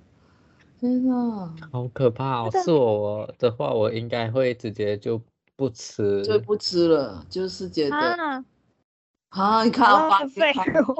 [0.78, 2.50] 天呐，好可怕哦！
[2.62, 5.20] 是我的话，我应该会直接就
[5.56, 8.44] 不吃，就不吃了，就是觉得啊，
[9.30, 10.18] 啊你看阿爸，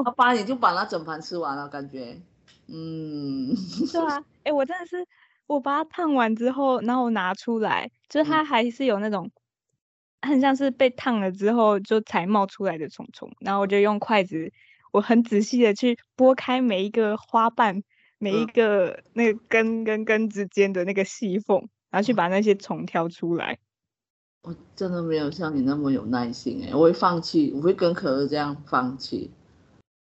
[0.05, 2.21] 阿爸你就把那整盘吃完了，感觉，
[2.66, 3.55] 嗯，
[3.92, 5.07] 对啊，哎、欸，我真的是，
[5.47, 9.31] 我把它烫完之后，然后我拿出来，就是它还是有那种，
[10.23, 14.53] 嗯、很像是被烫了之后就才冒出来的虫虫，然后我就用筷子。
[14.99, 17.85] 我很仔细的去拨开每一个花瓣，
[18.19, 23.61] 每一个那个根跟根之间的那个细缝，然后去把那些虫挑出来。
[24.43, 29.31] 我真的没有像你那么有耐心哎，我会放弃，我会跟可乐这样放弃。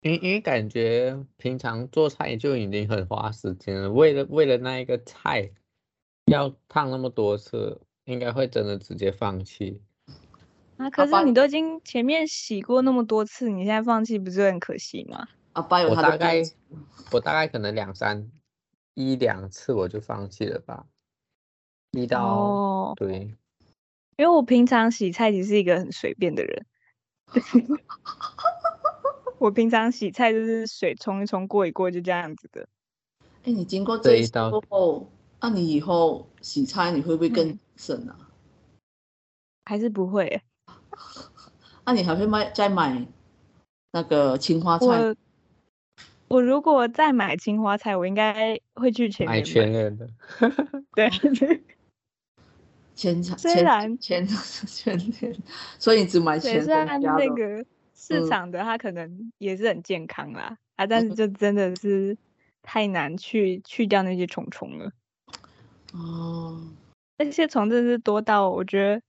[0.01, 5.51] 因为因为感觉平常做菜就已经很花时间了，为了为了那一个菜
[6.27, 9.83] 要烫那么多次，应该会真的直接放弃。
[10.79, 10.91] 啊！
[10.91, 15.27] 可是你都已经前面洗过那么多次，你现在放弃不是很可惜吗？
[15.55, 16.43] 阿爸有他的，我大概
[17.12, 18.31] 我大概可能两三
[18.95, 20.87] 一两次我就放弃了吧。
[21.93, 23.21] 一到、哦、对，
[24.17, 26.67] 因为我平常洗菜其实是一个很随便的人。
[29.39, 32.69] 我平常洗菜就是水冲一冲过一过就这样子的。
[33.45, 35.11] 哎，你经过这一道后，
[35.41, 38.19] 那你以后洗菜你会不会更省啊？
[39.65, 40.43] 还是不会？
[41.85, 43.07] 那、啊、你还会买再买
[43.93, 44.87] 那个青花菜？
[44.87, 45.17] 我，
[46.27, 49.97] 我如果再买青花菜，我应该会去前面买全。
[50.97, 51.09] 对，
[52.97, 55.37] 前场虽然前全联，
[55.79, 56.65] 所以你只买前。
[56.65, 62.19] 虽然那个市场的它可能也是很健康啦，嗯、啊，但是就真的是
[62.63, 64.91] 太难去去掉那些虫虫了。
[65.93, 66.61] 哦，
[67.19, 69.01] 那些虫真的是多到我觉得。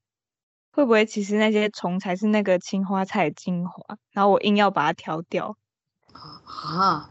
[0.77, 3.97] 会不会其实那些虫才是那个青花菜精华？
[4.11, 5.57] 然后我硬要把它挑掉
[6.13, 7.09] 啊！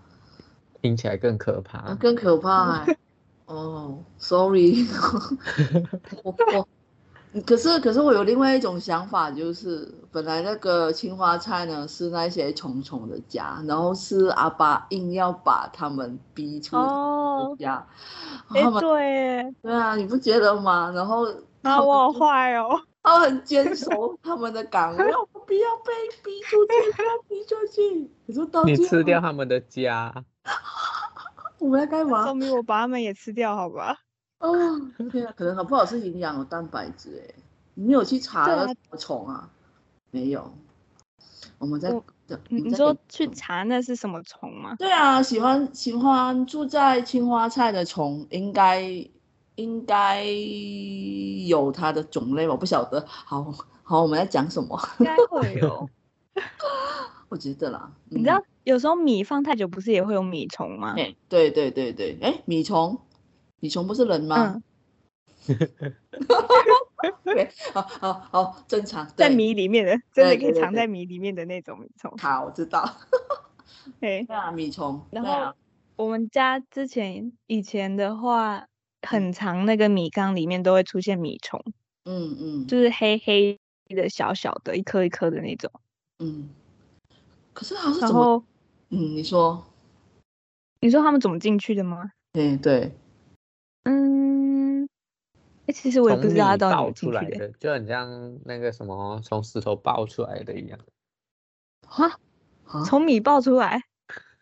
[0.80, 2.96] 听起来更可怕，啊、更可怕哎！
[3.46, 4.86] 哦、 oh,，sorry，
[6.22, 6.68] 我我
[7.44, 16.76] 可是可是我有另外一种想法，就是本来那个青花菜呢是那些虫虫的家，然后是阿爸硬要把他们逼出
[17.58, 17.84] 家。
[18.52, 20.92] 哎、oh, 欸，对，对啊，你不觉得吗？
[20.94, 21.26] 然后
[21.62, 22.80] 啊，我好坏哦。
[23.06, 25.92] 他很坚守他们的岗位， 我不要被
[26.24, 28.10] 逼出去，不要逼出去。
[28.26, 30.12] 你说到你吃掉他们的家，
[31.60, 32.24] 我们要干嘛？
[32.24, 33.96] 说明我把他们也吃掉，好吧？
[34.40, 34.52] 哦，
[35.12, 37.34] 天啊，可能好不好是营养有蛋白质哎，
[37.74, 39.48] 你没有去查了什么虫啊？
[40.10, 40.52] 没有。
[41.58, 41.94] 我们在，
[42.48, 44.74] 你说去查那是什么虫吗？
[44.80, 49.08] 对啊，喜欢喜欢住在青花菜的虫应该。
[49.56, 50.24] 应该
[51.46, 53.04] 有它的种类，我不晓得。
[53.06, 54.78] 好好，我们在讲什么？
[54.98, 55.88] 应该会有，
[57.28, 57.90] 我觉得啦。
[58.10, 60.94] 你知道，有时候米放太久，不是也会有米虫吗？
[60.96, 62.98] 欸、对对对对，哎，米虫，
[63.60, 64.60] 米虫不是人吗？
[65.46, 65.58] 嗯、
[67.24, 69.06] 对，好好好，正常。
[69.16, 72.12] 在米里面的，真的可以藏在米里面的那种米虫。
[72.18, 72.84] 好，我知道。
[74.00, 75.00] 对啊，米虫。
[75.10, 75.54] 然后
[75.94, 78.66] 我们家之前以前的话。
[79.06, 81.62] 很长，那个米缸里面都会出现米虫，
[82.04, 83.58] 嗯嗯，就是黑黑
[83.94, 85.70] 的、小小的，一颗一颗的那种，
[86.18, 86.50] 嗯。
[87.54, 88.44] 可是它是怎么？
[88.90, 89.64] 嗯，你说，
[90.80, 92.12] 你说他们怎么进去的吗？
[92.32, 92.92] 对对，
[93.84, 94.86] 嗯，
[95.72, 100.78] 其实我也不知道它到底怎么进去的，就很像那个什么从石头爆出来的一样。
[101.86, 102.20] 哈？
[102.84, 103.80] 从米爆出来？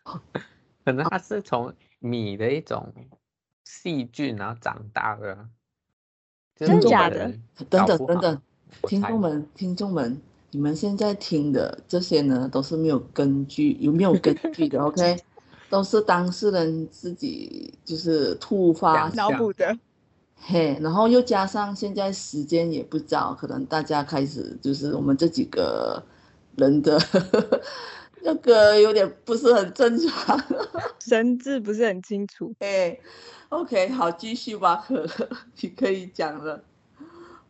[0.83, 2.93] 可能它是从米的一种。
[3.65, 5.37] 细菌然后长大的，
[6.55, 7.33] 真的假的？
[7.69, 8.41] 等等等等，
[8.83, 14.79] 听众们听众们，你们现在听的这些呢，都是没有根据，有没有根据的？
[14.85, 15.19] OK，
[15.69, 19.77] 都是当事人自己就是突发脑补的。
[20.37, 26.01] 嘿，然后又加上现在时间也不早，可能大家开始就是我们这几个
[26.55, 26.99] 人的
[28.25, 30.35] 那个有点不是很正常，
[30.99, 32.51] 神志不是很清楚。
[32.59, 32.97] 哎
[33.49, 35.05] ，OK，好，继续吧，可
[35.61, 36.63] 你可以讲了，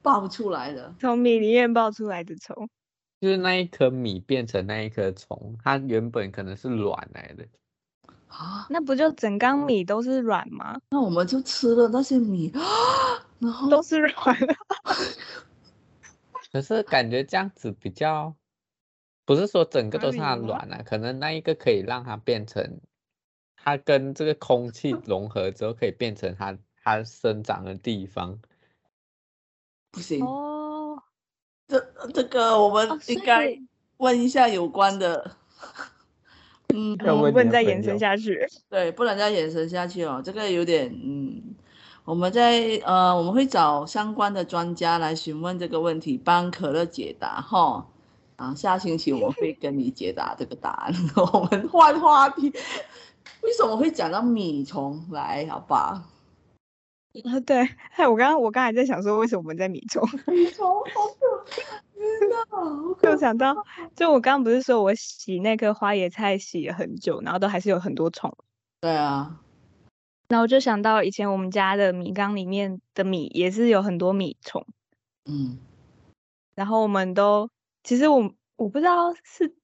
[0.01, 2.67] 爆出来了，从米里面爆出来的虫，
[3.21, 7.45] 就是那一颗米变成那一颗虫，它原本可能是卵来的。
[8.27, 10.77] 啊，那不就整缸米都是软吗？
[10.89, 12.51] 那我们就吃了那些米，
[13.39, 14.53] 然后都是软的。
[16.51, 18.35] 可是感觉这样子比较，
[19.25, 22.79] 不是说整个都是它卵啊，可能那一个可以让它变成，
[23.55, 28.39] 它跟这个空气 融合之后可以变成它它生长的地方。
[29.91, 31.01] 不行哦，
[31.67, 31.79] 这
[32.13, 33.57] 这个我们应该
[33.97, 35.31] 问一下有关的。
[36.73, 38.45] 嗯，我们不能再延伸下去。
[38.69, 40.21] 对，不能再延伸下去哦。
[40.23, 41.55] 这个有点，嗯，
[42.03, 47.88] 我们在呃，我们会找相关的专家来询问这个问题，帮可乐解答哈。
[48.38, 50.93] 啊，下星期我会跟你解答这个答案。
[51.34, 52.50] 我们换话题，
[53.41, 55.45] 为什么会讲到米虫来？
[55.48, 56.06] 好吧？
[57.24, 57.58] 啊，对，
[57.95, 60.06] 哎，我刚刚我刚才在想说，为什么我们在米虫？
[60.28, 61.82] 米虫好可怕。
[61.98, 62.36] 真的，
[63.02, 63.56] 就想到，
[63.95, 68.36] 就我刚刚不是说我洗那颗花椰菜洗了很久，然后都还是有很多虫。
[68.82, 69.39] 对啊，
[70.28, 74.65] 然后我就想到以前我们家的米缸里面的米也是有很多米虫。
[75.26, 75.58] 嗯，
[76.54, 77.50] 然后我们都
[77.86, 79.56] 其实我我不知道是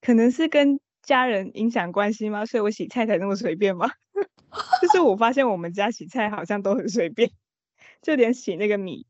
[0.00, 2.46] 可能是跟家人影响关系吗？
[2.46, 3.90] 所以我洗菜才那么随便吗？
[4.80, 7.32] 就是我发现我们家洗菜好像都很随便，
[8.02, 9.04] 就连洗那个米。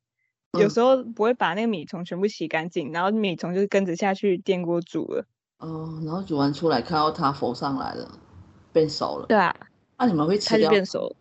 [0.52, 5.26] 有时候不会把那个米虫全部洗干净，然后米虫就是跟着下去电锅煮了。
[5.58, 8.10] 哦，然后煮完出来看到它浮上来了，
[8.72, 9.26] 变熟了。
[9.26, 9.54] 对啊，
[9.98, 10.58] 那、啊、你们会吃掉？
[10.58, 11.16] 它就变熟了。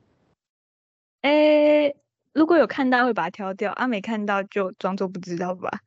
[1.24, 1.98] 诶，
[2.32, 5.82] 如果有看到会把它挑掉，啊，没看到就装作不知道吧。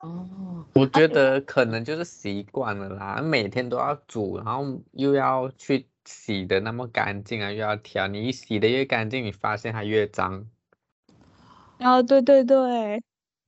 [0.00, 10.46] 哦，我觉得可能就是习惯了啦，每天都要煮，然后又要去洗的那么干净啊，又要挑，你一洗的越干净，你发现它越脏。
[11.78, 13.02] 啊、哦，对对对，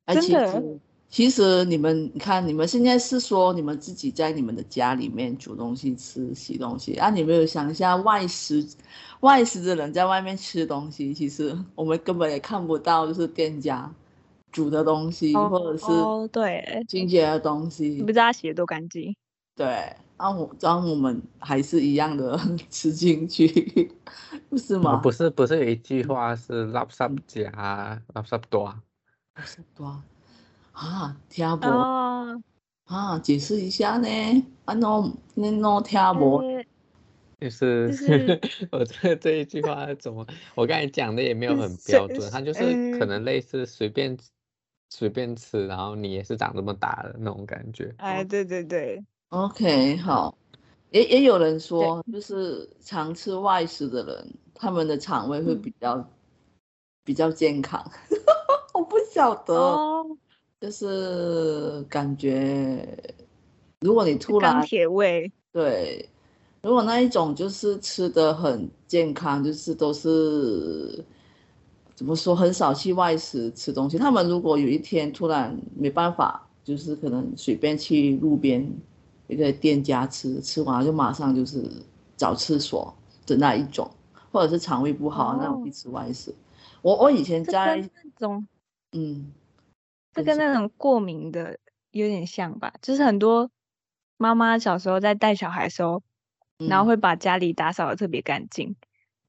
[0.07, 0.21] 真的。
[0.21, 7.11] 其实，其实你们你看，你们现在是说你们自己在你们的家里面煮东西吃、洗东西啊？
[7.11, 8.67] 你没有想一下外食，
[9.21, 13.89] 外食的人在外面吃东西，其实我们根本也看不到，就是店家
[14.55, 19.13] 煮的东西，哦、或者是哦对清洁的东西，你不知道洗的多干净。
[19.57, 19.67] 对，
[20.17, 22.39] 然后我，然后我们还是一样的
[22.71, 23.93] 吃进去，
[24.49, 24.97] 不是吗？
[24.99, 28.73] 不是，不是有一句话是垃圾加垃圾多，
[29.35, 30.01] 垃圾多
[30.73, 31.17] 啊？
[31.29, 31.67] 听不？
[31.67, 32.41] 哦、
[32.85, 34.09] 啊，解释一下呢？
[34.67, 36.41] 啊喏，你喏听不？
[37.41, 38.41] 就是，就是、
[38.73, 40.27] 我这这一句话怎么？
[40.55, 44.17] 我刚才讲的也没有很标准，它就是可能类似随便
[44.91, 47.95] 随便吃，然后你也是长这么大的那种感觉。
[47.99, 49.05] 哎，对对对。
[49.31, 50.37] OK，好，
[50.91, 56.07] 也也有人说，就是常吃外食的人，他们的肠胃会比较、嗯、
[57.03, 57.85] 比较健康。
[58.75, 60.07] 我不晓得、哦，
[60.61, 62.87] 就是感觉，
[63.81, 66.09] 如果你突然钢铁胃，对，
[66.63, 71.05] 如果那一种就是吃的很健康，就是都是
[71.95, 73.97] 怎么说，很少去外食吃东西。
[73.99, 78.71] 他们如果有一天突然没办法，就是可能随便去路边。
[79.27, 81.65] 一个店家吃吃完就马上就是
[82.15, 83.91] 找厕所的那一种，
[84.31, 86.33] 或者是肠胃不好、哦、那种去吃外食。
[86.83, 88.47] 我我以前在那种，
[88.93, 89.33] 嗯，
[90.13, 91.59] 这跟那种过敏的
[91.91, 92.75] 有点像吧？
[92.83, 93.51] 就是很多
[94.19, 96.03] 妈妈小时候在带小孩的时候，
[96.59, 98.77] 嗯、然后会把家里打扫的特别干净，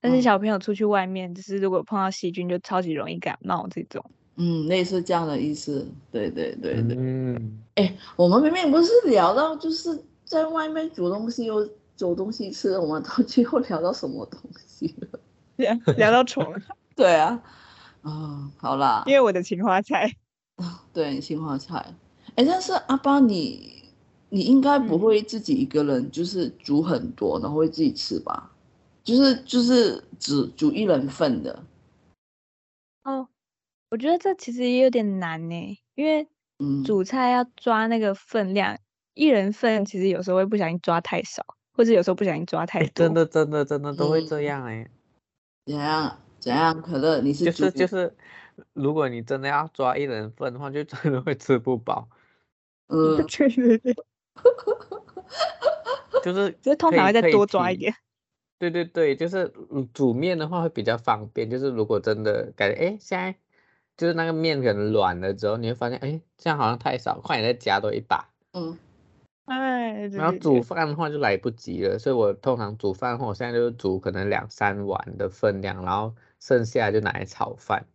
[0.05, 4.03] 但是小朋友出去外面，嗯、就是如果碰到细菌，就超级容易感冒这种。
[4.35, 6.95] 嗯，类似这样的意思，对对对对。
[6.97, 15.19] 嗯，哎，我们明明不是聊到就是在外面煮东西又煮东西吃，我们到最后聊到什么东西了？
[15.57, 16.45] 聊聊到虫。
[16.95, 17.41] 对啊，
[18.01, 19.03] 啊、哦，好啦。
[19.07, 20.13] 因为我的青花菜。
[20.93, 21.93] 对，青花菜。
[22.35, 23.83] 哎，但是阿爸你
[24.29, 28.51] 你应该不会自己一个人就是煮很多，然后会自己吃吧？
[29.05, 31.63] 就是就是只煮一人份的。
[33.03, 33.29] 哦。
[33.91, 36.27] 我觉得这其实也有点难呢，因为
[36.83, 38.79] 煮菜要抓那个分量，嗯，
[39.13, 42.89] 一人份其实有时候会不小心抓太少，或者有时候不小心抓太多。
[42.95, 44.89] 真的真的真的都会这样哎，嗯。
[45.67, 46.81] 怎样怎样？
[46.81, 48.13] 可乐，你是就是就是，
[48.73, 52.09] 如果你真的要抓一人份的话，就真的会吃不饱。
[52.89, 53.95] 嗯，对对对，
[56.23, 57.95] 就是就是通常会再多抓一点。
[58.57, 59.51] 对对对，就是
[59.93, 61.49] 煮面的话会比较方便。
[61.49, 63.35] 就是如果真的感觉，哎，现在
[63.97, 68.29] 就是那个面可能软了之后，你会发现，哎，这样好像太少，快点再加多一把。
[68.53, 68.77] 嗯，
[69.45, 77.85] 哎，然后煮饭的话就来不及了，所以我通常煮饭的话，我现在就是煮可能两三碗的分量，然后剩下就拿来炒饭。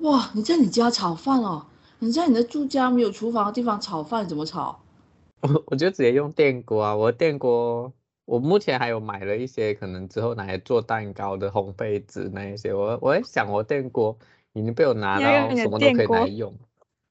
[0.00, 1.66] 哇，你在你家炒饭哦？
[2.00, 4.80] 你在你的住家没有厨房的地方炒饭怎么炒？
[5.42, 7.92] 我我就直接用电锅啊，我的电锅，
[8.24, 14.16] 我目前还有买了一些可能之后拿来做蛋糕的烘焙纸那一些，我我也想我电锅
[14.52, 16.54] 已经被我拿到什么都可以拿来用，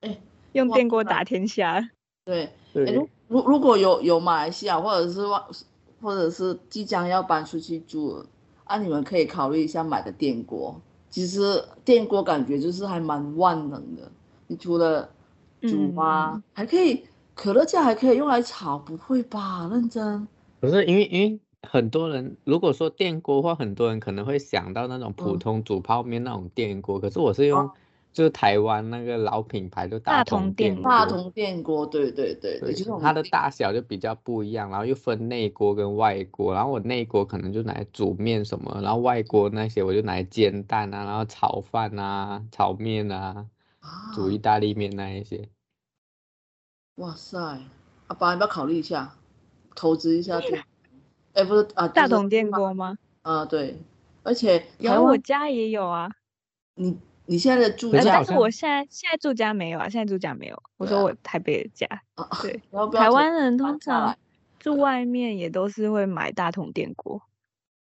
[0.02, 0.18] 哎，
[0.54, 1.90] 用电锅打天下。
[2.24, 5.42] 对，对，如如如果有有马来西亚或者是外
[6.02, 8.26] 或者是即将要搬出去住，
[8.64, 10.80] 啊，你们可以考虑一下买的电锅。
[11.10, 14.10] 其实电锅感觉就是还蛮万能的。
[14.48, 15.10] 你除了
[15.62, 16.34] 煮吗？
[16.36, 17.04] 嗯、还可以
[17.34, 19.68] 可乐架还可以用来炒，不会吧？
[19.70, 20.28] 认真？
[20.62, 27.72] 不是因为因为很多人如果说电锅的话，很多人可能会想到那种普通煮泡面那种电锅，嗯、可是我是用、哦、
[28.14, 30.82] 就是台湾那个老品牌的大同电。
[30.82, 43.48] 大同电锅，对对对对，就是它的大小就比较不一样，然后又分内锅跟外锅，然后我内锅可能就拿来煮面什么，然后外锅那些我就拿来煎蛋啊，然后炒饭啊，炒面啊。
[44.14, 45.50] 煮意大利面那一些，
[46.98, 47.40] 哇塞，
[48.06, 49.16] 阿爸，你要不要考虑一下，
[49.76, 50.64] 投资一下这，哎、
[51.36, 52.98] 欸，不是啊，大同电锅吗？
[53.22, 53.80] 啊，对，
[54.24, 56.10] 而且有我家也有啊。
[56.76, 60.64] 你你现在的住家，但是我现在现在住家没有啊，现在住家没有。
[60.78, 62.62] 我说我台北的家，啊、对，
[62.94, 64.18] 台湾人通常
[64.60, 67.22] 住外面也都是会买大同电锅。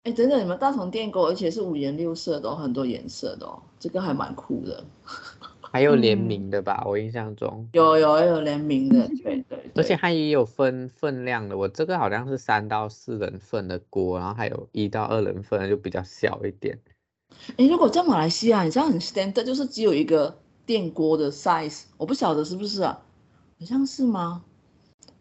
[0.04, 4.84] 哎，等等，你们大同电锅，而且是五颜六色的、哦，很多颜色的哦，这个还蛮酷的。
[5.72, 9.70] 还有联名的吧，嗯、我印象中有有有联名的，对对，对。
[9.74, 16.78] 而且它也有分分量的，我这个好像是三到四人份的锅，然后还有一到二人份的就比较小一点。
[17.56, 23.02] 哎，如果在马来西亚，你知道很 standard，就是只有一个电锅的 size，我不晓得是不是啊？
[23.58, 24.44] 好像是吗？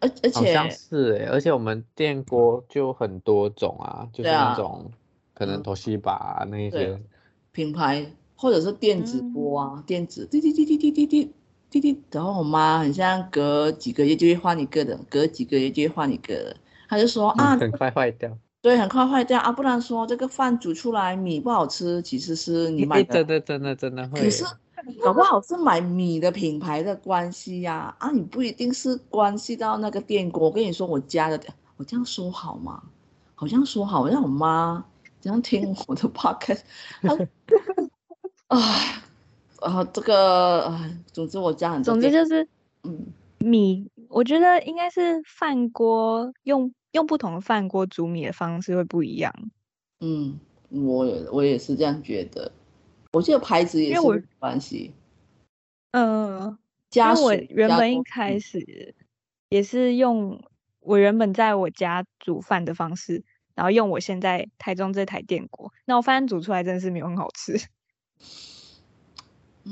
[0.00, 7.00] 而而且好像是哎，而且我们电锅就很多种啊，就是那种、啊、可能 Toshiba 那一些
[7.52, 8.12] 品牌。
[8.42, 11.32] 或者是电子锅啊，嗯、电子滴滴滴滴滴滴滴
[11.70, 16.56] 滴滴，然后我妈很像隔几个月就会换一个的，隔几个月就会换一个的。
[16.88, 24.20] 她就说啊，很快坏掉，对，很快坏掉啊，不然说这个饭煮出来米不好吃，其实是你买的，真的真的真的会。
[24.20, 24.44] 可是
[25.00, 30.46] 搞不好是买米的品牌的关系呀，啊，啊，你不一定是关系到那个电锅。
[30.46, 31.38] 我跟你说，我家的，
[31.76, 32.82] 我这样说好吗？
[33.36, 34.84] 好像说好，让我妈
[35.20, 36.62] 这样听我的 podcast。
[38.52, 39.02] 啊，
[39.60, 42.46] 啊，这个啊，总之我家很总之就是，
[42.82, 43.06] 嗯，
[43.38, 49.32] 米，我觉得应该是饭锅用用不同的饭锅煮米的方式会不一样。
[50.00, 50.38] 嗯，
[50.68, 52.52] 我也我也是这样觉得。
[53.12, 54.92] 我记得牌子也是有关系。
[55.92, 56.58] 嗯、呃，
[56.90, 58.94] 加我原本一开始
[59.48, 60.42] 也是用
[60.80, 63.24] 我原本在我家煮饭的方式，
[63.54, 67.58] 然后用我现在台中这台电锅，那我发现煮出来真的是没有很好吃。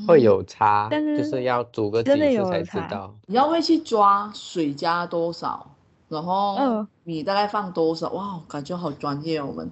[0.06, 2.16] 会有差，但是就是要煮个几次
[2.48, 3.12] 才知道。
[3.26, 5.74] 你要会去抓水加多少，
[6.08, 9.70] 然后米大概放多少，哇，感觉好专业哦，我们。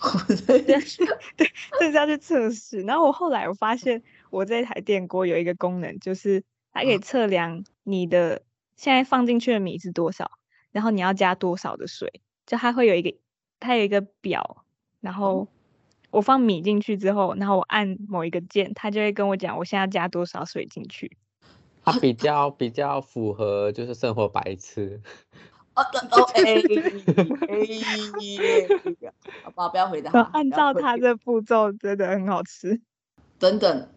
[0.46, 0.80] 对对，
[1.78, 2.80] 这是要去测试。
[2.82, 8.42] 然后我后来我发现，我这台电锅有一个功能，就是它可以测量你的
[8.76, 10.30] 现在放进去的米是多少，
[10.70, 13.12] 然后你要加多少的水，就它会有一个，
[13.60, 14.64] 它有一个表，
[15.00, 15.46] 然后。
[16.10, 21.16] 我放米进去之后，然后我按某一个键，它就会跟我讲我现在要加多少水进去。
[21.84, 25.00] 它比较比较符合就是生活白痴。
[25.74, 26.42] 哦哦哎
[27.48, 27.62] 哎，
[29.44, 30.10] 好吧，不要回答。
[30.32, 32.80] 按照它这步骤真的很好吃。
[33.38, 33.88] 等等，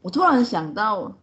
[0.00, 1.14] 我突然想到，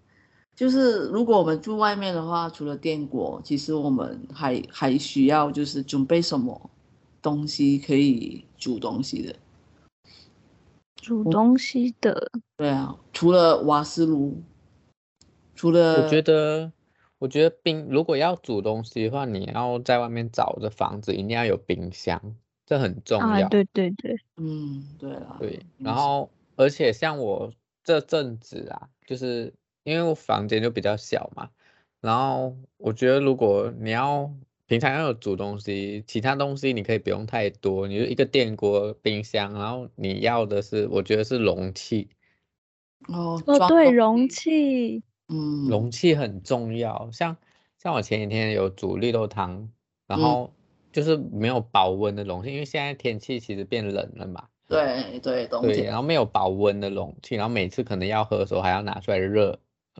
[0.55, 6.69] 就是如果我们住外面的话，除了电锅，其实我们还还需要就是准备什么
[7.19, 9.35] 东西可以煮东西的。
[11.07, 14.43] 煮东西的，对啊，除了瓦斯炉，
[15.55, 16.73] 除了我觉得，
[17.17, 22.35] 我觉得冰如果要煮东西的话，你要在外面找的房子一定要有冰箱，
[22.65, 23.45] 这很重要。
[23.45, 27.53] 啊、对对对，嗯，对啊，对，然后而且像我
[27.85, 29.53] 这阵子啊，就是
[29.83, 31.49] 因为我房间就比较小嘛，
[32.01, 34.29] 然后我觉得如果你要。
[34.67, 42.09] 平常要有煮东西，其他东西你可以不用太多，你就一个电锅、冰箱，然后你要的是，我觉得是容器。
[43.07, 47.09] 哦，哦，对，容器，嗯，容器很重要。
[47.13, 47.37] 像
[47.77, 49.69] 像我前几天有煮绿豆汤，
[50.05, 50.53] 然后
[50.91, 54.47] 就是没有保温的容器，嗯、因为现在天气其实变冷了嘛。
[54.67, 55.73] 对对，冬天。
[55.75, 59.57] 对，然后没有保温的容器，然后每次可能要喝的时候还要拿出来热，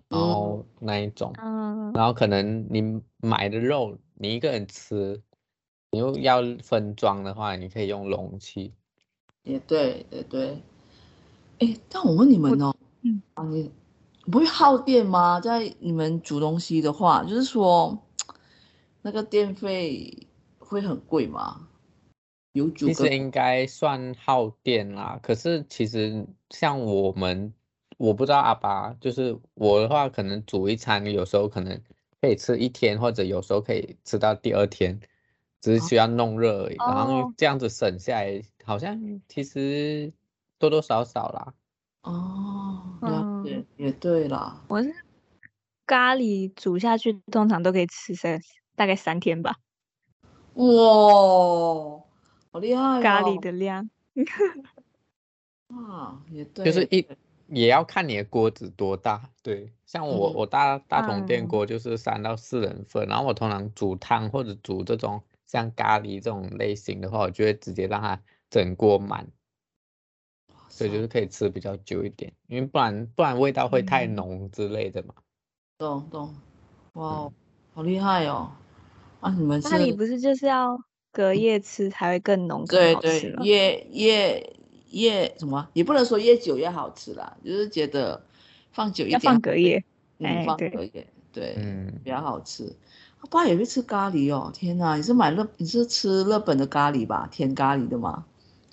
[0.10, 5.22] 然后那一种，嗯，然后可能你买的肉你一个人吃，
[5.92, 8.74] 你又要分装的话，你可以用容器。
[9.44, 10.62] 也对，对对。
[11.60, 13.72] 哎，但我问你们哦，嗯啊，你
[14.32, 15.40] 不会耗电吗？
[15.40, 17.98] 在你们煮东西的话，就是说
[19.04, 20.28] 那个电费
[20.60, 21.68] 会很贵吗？
[22.54, 22.88] 有煮。
[22.88, 27.54] 其实应该算耗电啦，可是其实像我们，
[27.98, 31.80] 我不知道阿爸，就是我的话，可能煮一餐，有时候可能
[32.22, 35.00] 可以吃一天，或者有时候可以吃到第二天，
[35.62, 40.12] 只是需要弄热而已，哦、然后这样子省下来，好像其实。
[40.60, 41.54] 多多少少啦，
[42.02, 44.60] 哦，了解，也对啦。
[44.68, 44.92] 我是
[45.86, 48.42] 咖喱煮下去，通常都可以吃三
[48.76, 49.58] 大概三天吧。
[50.56, 50.66] 哇，
[52.52, 53.02] 好厉害哦！
[53.04, 53.88] 咖喱的量，
[55.70, 57.06] 啊，也对，就是一
[57.50, 59.30] 也要看你的锅子多大。
[59.42, 69.28] 对，像我、嗯、我大大桶电锅就是三到四人份，嗯、然后我通常煮汤或者煮这种像咖喱这种类型的话，我就会直接让它整锅满。
[70.70, 75.16] 所以就是可以吃比较久一点，因为不然不然味道会太浓之类的嘛。
[75.80, 76.36] 懂懂，
[76.94, 77.32] 哇，嗯、
[77.74, 78.52] 好厉害哦！
[79.20, 80.78] 啊，你们那里不是就是要
[81.12, 82.64] 隔夜吃才会更浓？
[82.66, 84.57] 对对，越越
[85.04, 85.68] 越什么？
[85.74, 88.22] 也不能说越久越好吃啦，就是觉得
[88.72, 89.84] 放久一点要放隔夜，
[90.20, 92.76] 嗯，放隔夜，对，嗯，比较好吃。
[93.22, 94.96] 我爸也会吃咖喱哦，天哪！
[94.96, 97.28] 你是买日你是吃日本的咖喱吧？
[97.32, 98.26] 甜咖喱的吗？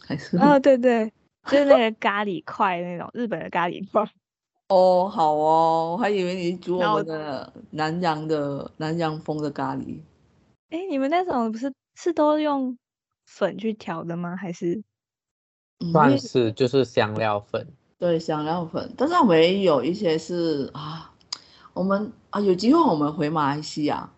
[0.06, 0.36] 还是？
[0.38, 1.12] 哦，对对。
[1.46, 4.02] 就是那个咖喱块那种日本的咖喱块
[4.68, 9.98] 哦，好哦，我还以为你煮我们的南洋的南洋风的咖喱。
[10.70, 12.78] 哎，你们那种不是是都用
[13.26, 14.36] 粉去调的吗？
[14.36, 14.82] 还是
[15.92, 17.66] 算是就是香料粉？
[17.98, 18.92] 对，香料粉。
[18.96, 21.12] 但是我们有一些是啊，
[21.72, 24.10] 我们啊有机会我们回马来西亚，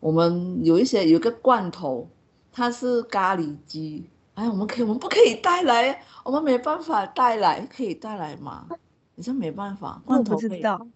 [0.00, 2.08] 我们有一些有一个罐头，
[2.52, 4.08] 它是咖喱鸡。
[4.34, 8.66] 哎，我们可以，我们不可以带来，我们没办法带来，可以带来吗？
[9.14, 10.86] 你说没办法，罐头可以，不知道，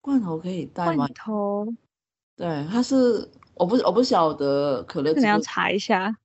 [0.00, 0.94] 罐头可以带吗？
[0.94, 1.74] 罐头，
[2.36, 6.16] 对，它是，我不，我不晓得，可能你要查一下。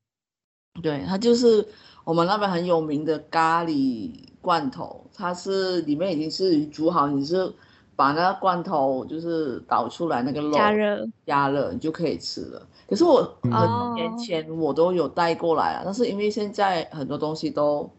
[0.84, 1.67] 对，它就是
[2.12, 7.49] 我们那边很有名的咖喱罐头，它是里面已经是煮好，你是
[7.95, 12.68] 把那个罐头就是倒出来那个肉加热，加热你就可以吃了。
[12.86, 15.86] 可是我很多年前我都有带过来啊，oh.
[15.86, 17.89] 但是因为现在很多东西都，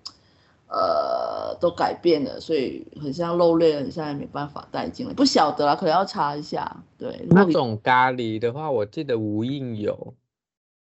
[0.69, 5.15] 呃，都改变了，所以很像肉类，很像也没办法带进来。
[5.15, 6.71] 不晓得啦，可能要查一下。
[6.99, 10.13] 对，那种咖喱的话，我记得无印有，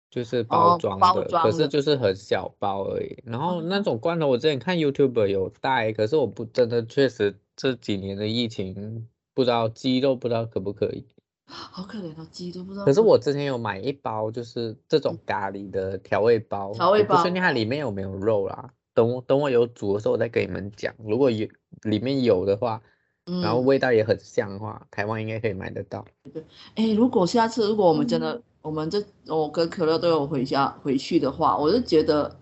[0.10, 3.18] 就是包装的，哦、包装的，可是就是很小包而已。
[3.26, 11.06] 然后那种罐头，我之前看 YouTube 有带，可是我不真的确实这几年的疫情，不知道鸡肉不知道可不可以。
[11.52, 12.86] 好可怜哦，鸡都不知道。
[12.86, 18.72] 可是我之前有买一包，就是这种咖喱的调味包，调味包，不确定它里面有没有肉啦。
[18.94, 20.94] 等我等我有煮的时候，我再给你们讲。
[21.00, 21.48] 如果有
[21.84, 22.82] 里面有的话，
[23.26, 26.06] 嗯、然后味道也很像的话，台湾应该可以买得到。
[26.32, 26.44] 对，
[26.76, 32.38] 哎，如果下次如果我们真的，嗯、我们这我跟可乐都有回家回去的话，我就觉得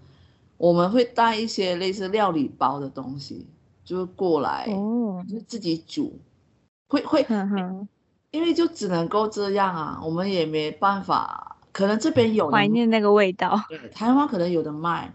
[0.57, 3.45] 我们会带一些类似料理包的东西，
[3.84, 6.20] 就是过来，哦，就自己煮，
[6.88, 7.26] 会会。
[8.32, 13.57] 因为就只能够这样啊，我们也没办法，可能这边有怀念那个味道。
[13.70, 15.11] 对，台湾可能有的卖，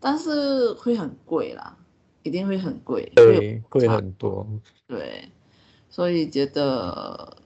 [0.00, 1.76] 但是会很贵啦，
[2.24, 4.44] 一定会很贵，对，贵很多。
[4.88, 5.30] 对，
[5.88, 7.36] 所以觉得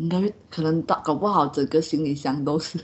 [0.00, 2.78] 应该会可能到搞不好整个行李箱都是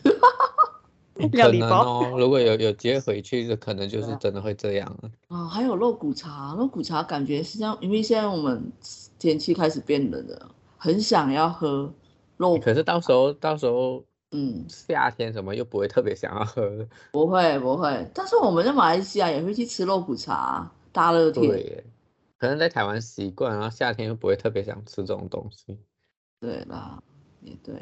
[1.33, 2.17] 料理包哦。
[2.19, 5.11] 如果有有机会回去，就可能就是真的会这样了。
[5.29, 8.71] 哦，还有肉骨茶，肉骨茶感觉是这样，因为现在我们
[9.19, 10.51] 天气开始变冷了。
[10.79, 11.91] 很想要喝
[12.37, 18.09] 肉，可是到时候到时候，嗯，夏天什么又不会特别想要喝，不会不会。
[18.15, 21.49] 但是我们在马来西亚也会去吃肉骨茶，大热天。
[21.49, 21.85] 对，
[22.39, 25.79] 可能在台湾习惯，然后夏天又不会特别想吃这种东西。
[26.41, 26.99] 对啦，
[27.43, 27.75] 也对。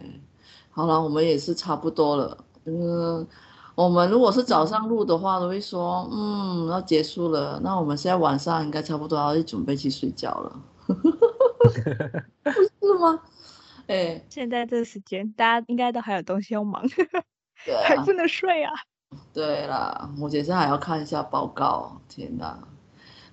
[0.70, 2.44] 好了，我们也是差不多了。
[2.64, 3.26] 嗯，
[3.74, 7.61] 我们如果是早上录的话，都会说，嗯，要结束了。
[7.62, 10.61] 那我们现在晚上应该差不多要去准备去睡觉了。
[10.86, 13.20] 不是吗？
[13.86, 16.82] 哎、欸，现在这个时间，大家应该都还有东西要忙，
[17.64, 18.72] 对啊、还不能睡啊。
[19.32, 22.00] 对啦，我等下还要看一下报告。
[22.09, 22.59] 天哪！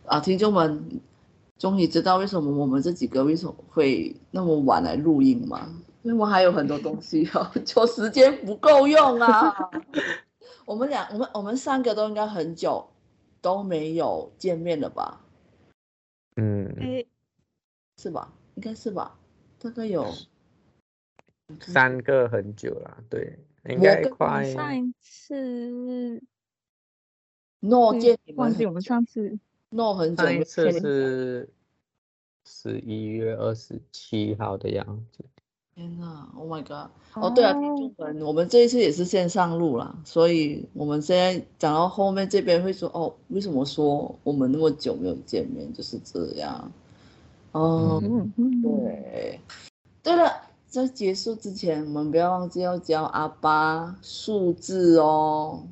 [0.06, 1.02] 啊，听众们
[1.62, 5.70] 终于知道为什么我们这几个为什么会那么晚来录音吗？
[6.02, 9.56] 因为我还有很多东西哦， 就时间不够用啊。
[10.66, 12.90] 我们俩，我们我们三个都应该很久
[13.42, 15.22] 都没有见面了吧？
[16.38, 16.76] 嗯，
[18.02, 18.34] 是吧？
[18.56, 19.20] 应该是吧？
[19.60, 20.08] 大概有
[21.60, 23.38] 三个很久了，对，
[23.70, 24.52] 应该快。
[24.52, 26.24] 上一次
[27.60, 29.38] 诺见你们，忘记我们上次
[29.72, 31.50] 诺很久，上一次是
[32.46, 35.24] 十一月二十七号的样子。
[35.74, 36.92] 天呐，Oh my god！
[37.16, 46.72] 哦，对啊，听众们，我们这一次也是线上录啦，所以我们现在讲到后面这边会说，哦，为什么说我们那么久没有见面，就是这样。
[47.54, 49.40] 哦，嗯、对，
[50.04, 50.30] 对了，
[50.68, 55.66] 在结束之前，我们不要忘记要教阿巴数字哦。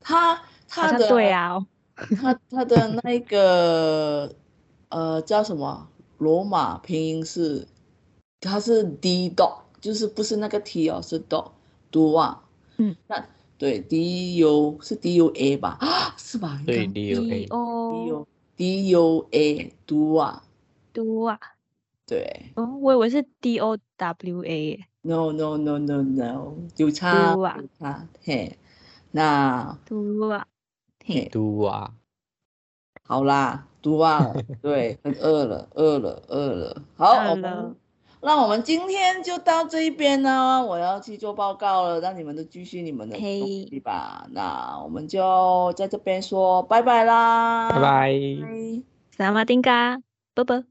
[0.00, 1.66] 他他的对啊。
[2.20, 4.32] 他他的那个
[4.88, 7.66] 呃叫什么罗马拼音是，
[8.40, 12.38] 它是 D dog，就是不是那个 T 哦，是 dog，dua，
[12.76, 13.28] 嗯，那
[13.58, 15.76] 对 D U 是 D U A 吧？
[15.80, 16.62] 啊，是吧？
[16.64, 21.36] 对 D U A，D U D U A，dua，dua，
[22.08, 24.84] 对，哦，我以为是 D O W A。
[25.02, 28.58] No no no no no，有差有差，嘿，
[29.10, 30.42] 那 dua。
[31.30, 31.92] 嘟啊，
[33.04, 37.76] 好啦，嘟啊， 对，很饿了，饿了，饿了，好，我们，
[38.20, 44.26] 那我们今天就到这一边呢，我要去做报告了，让你们都继续你们的东西吧。
[44.26, 44.32] Hey.
[44.32, 50.02] 那我们就在这边说拜拜啦，拜拜，萨瓦丁嘎，
[50.34, 50.64] 啵啵。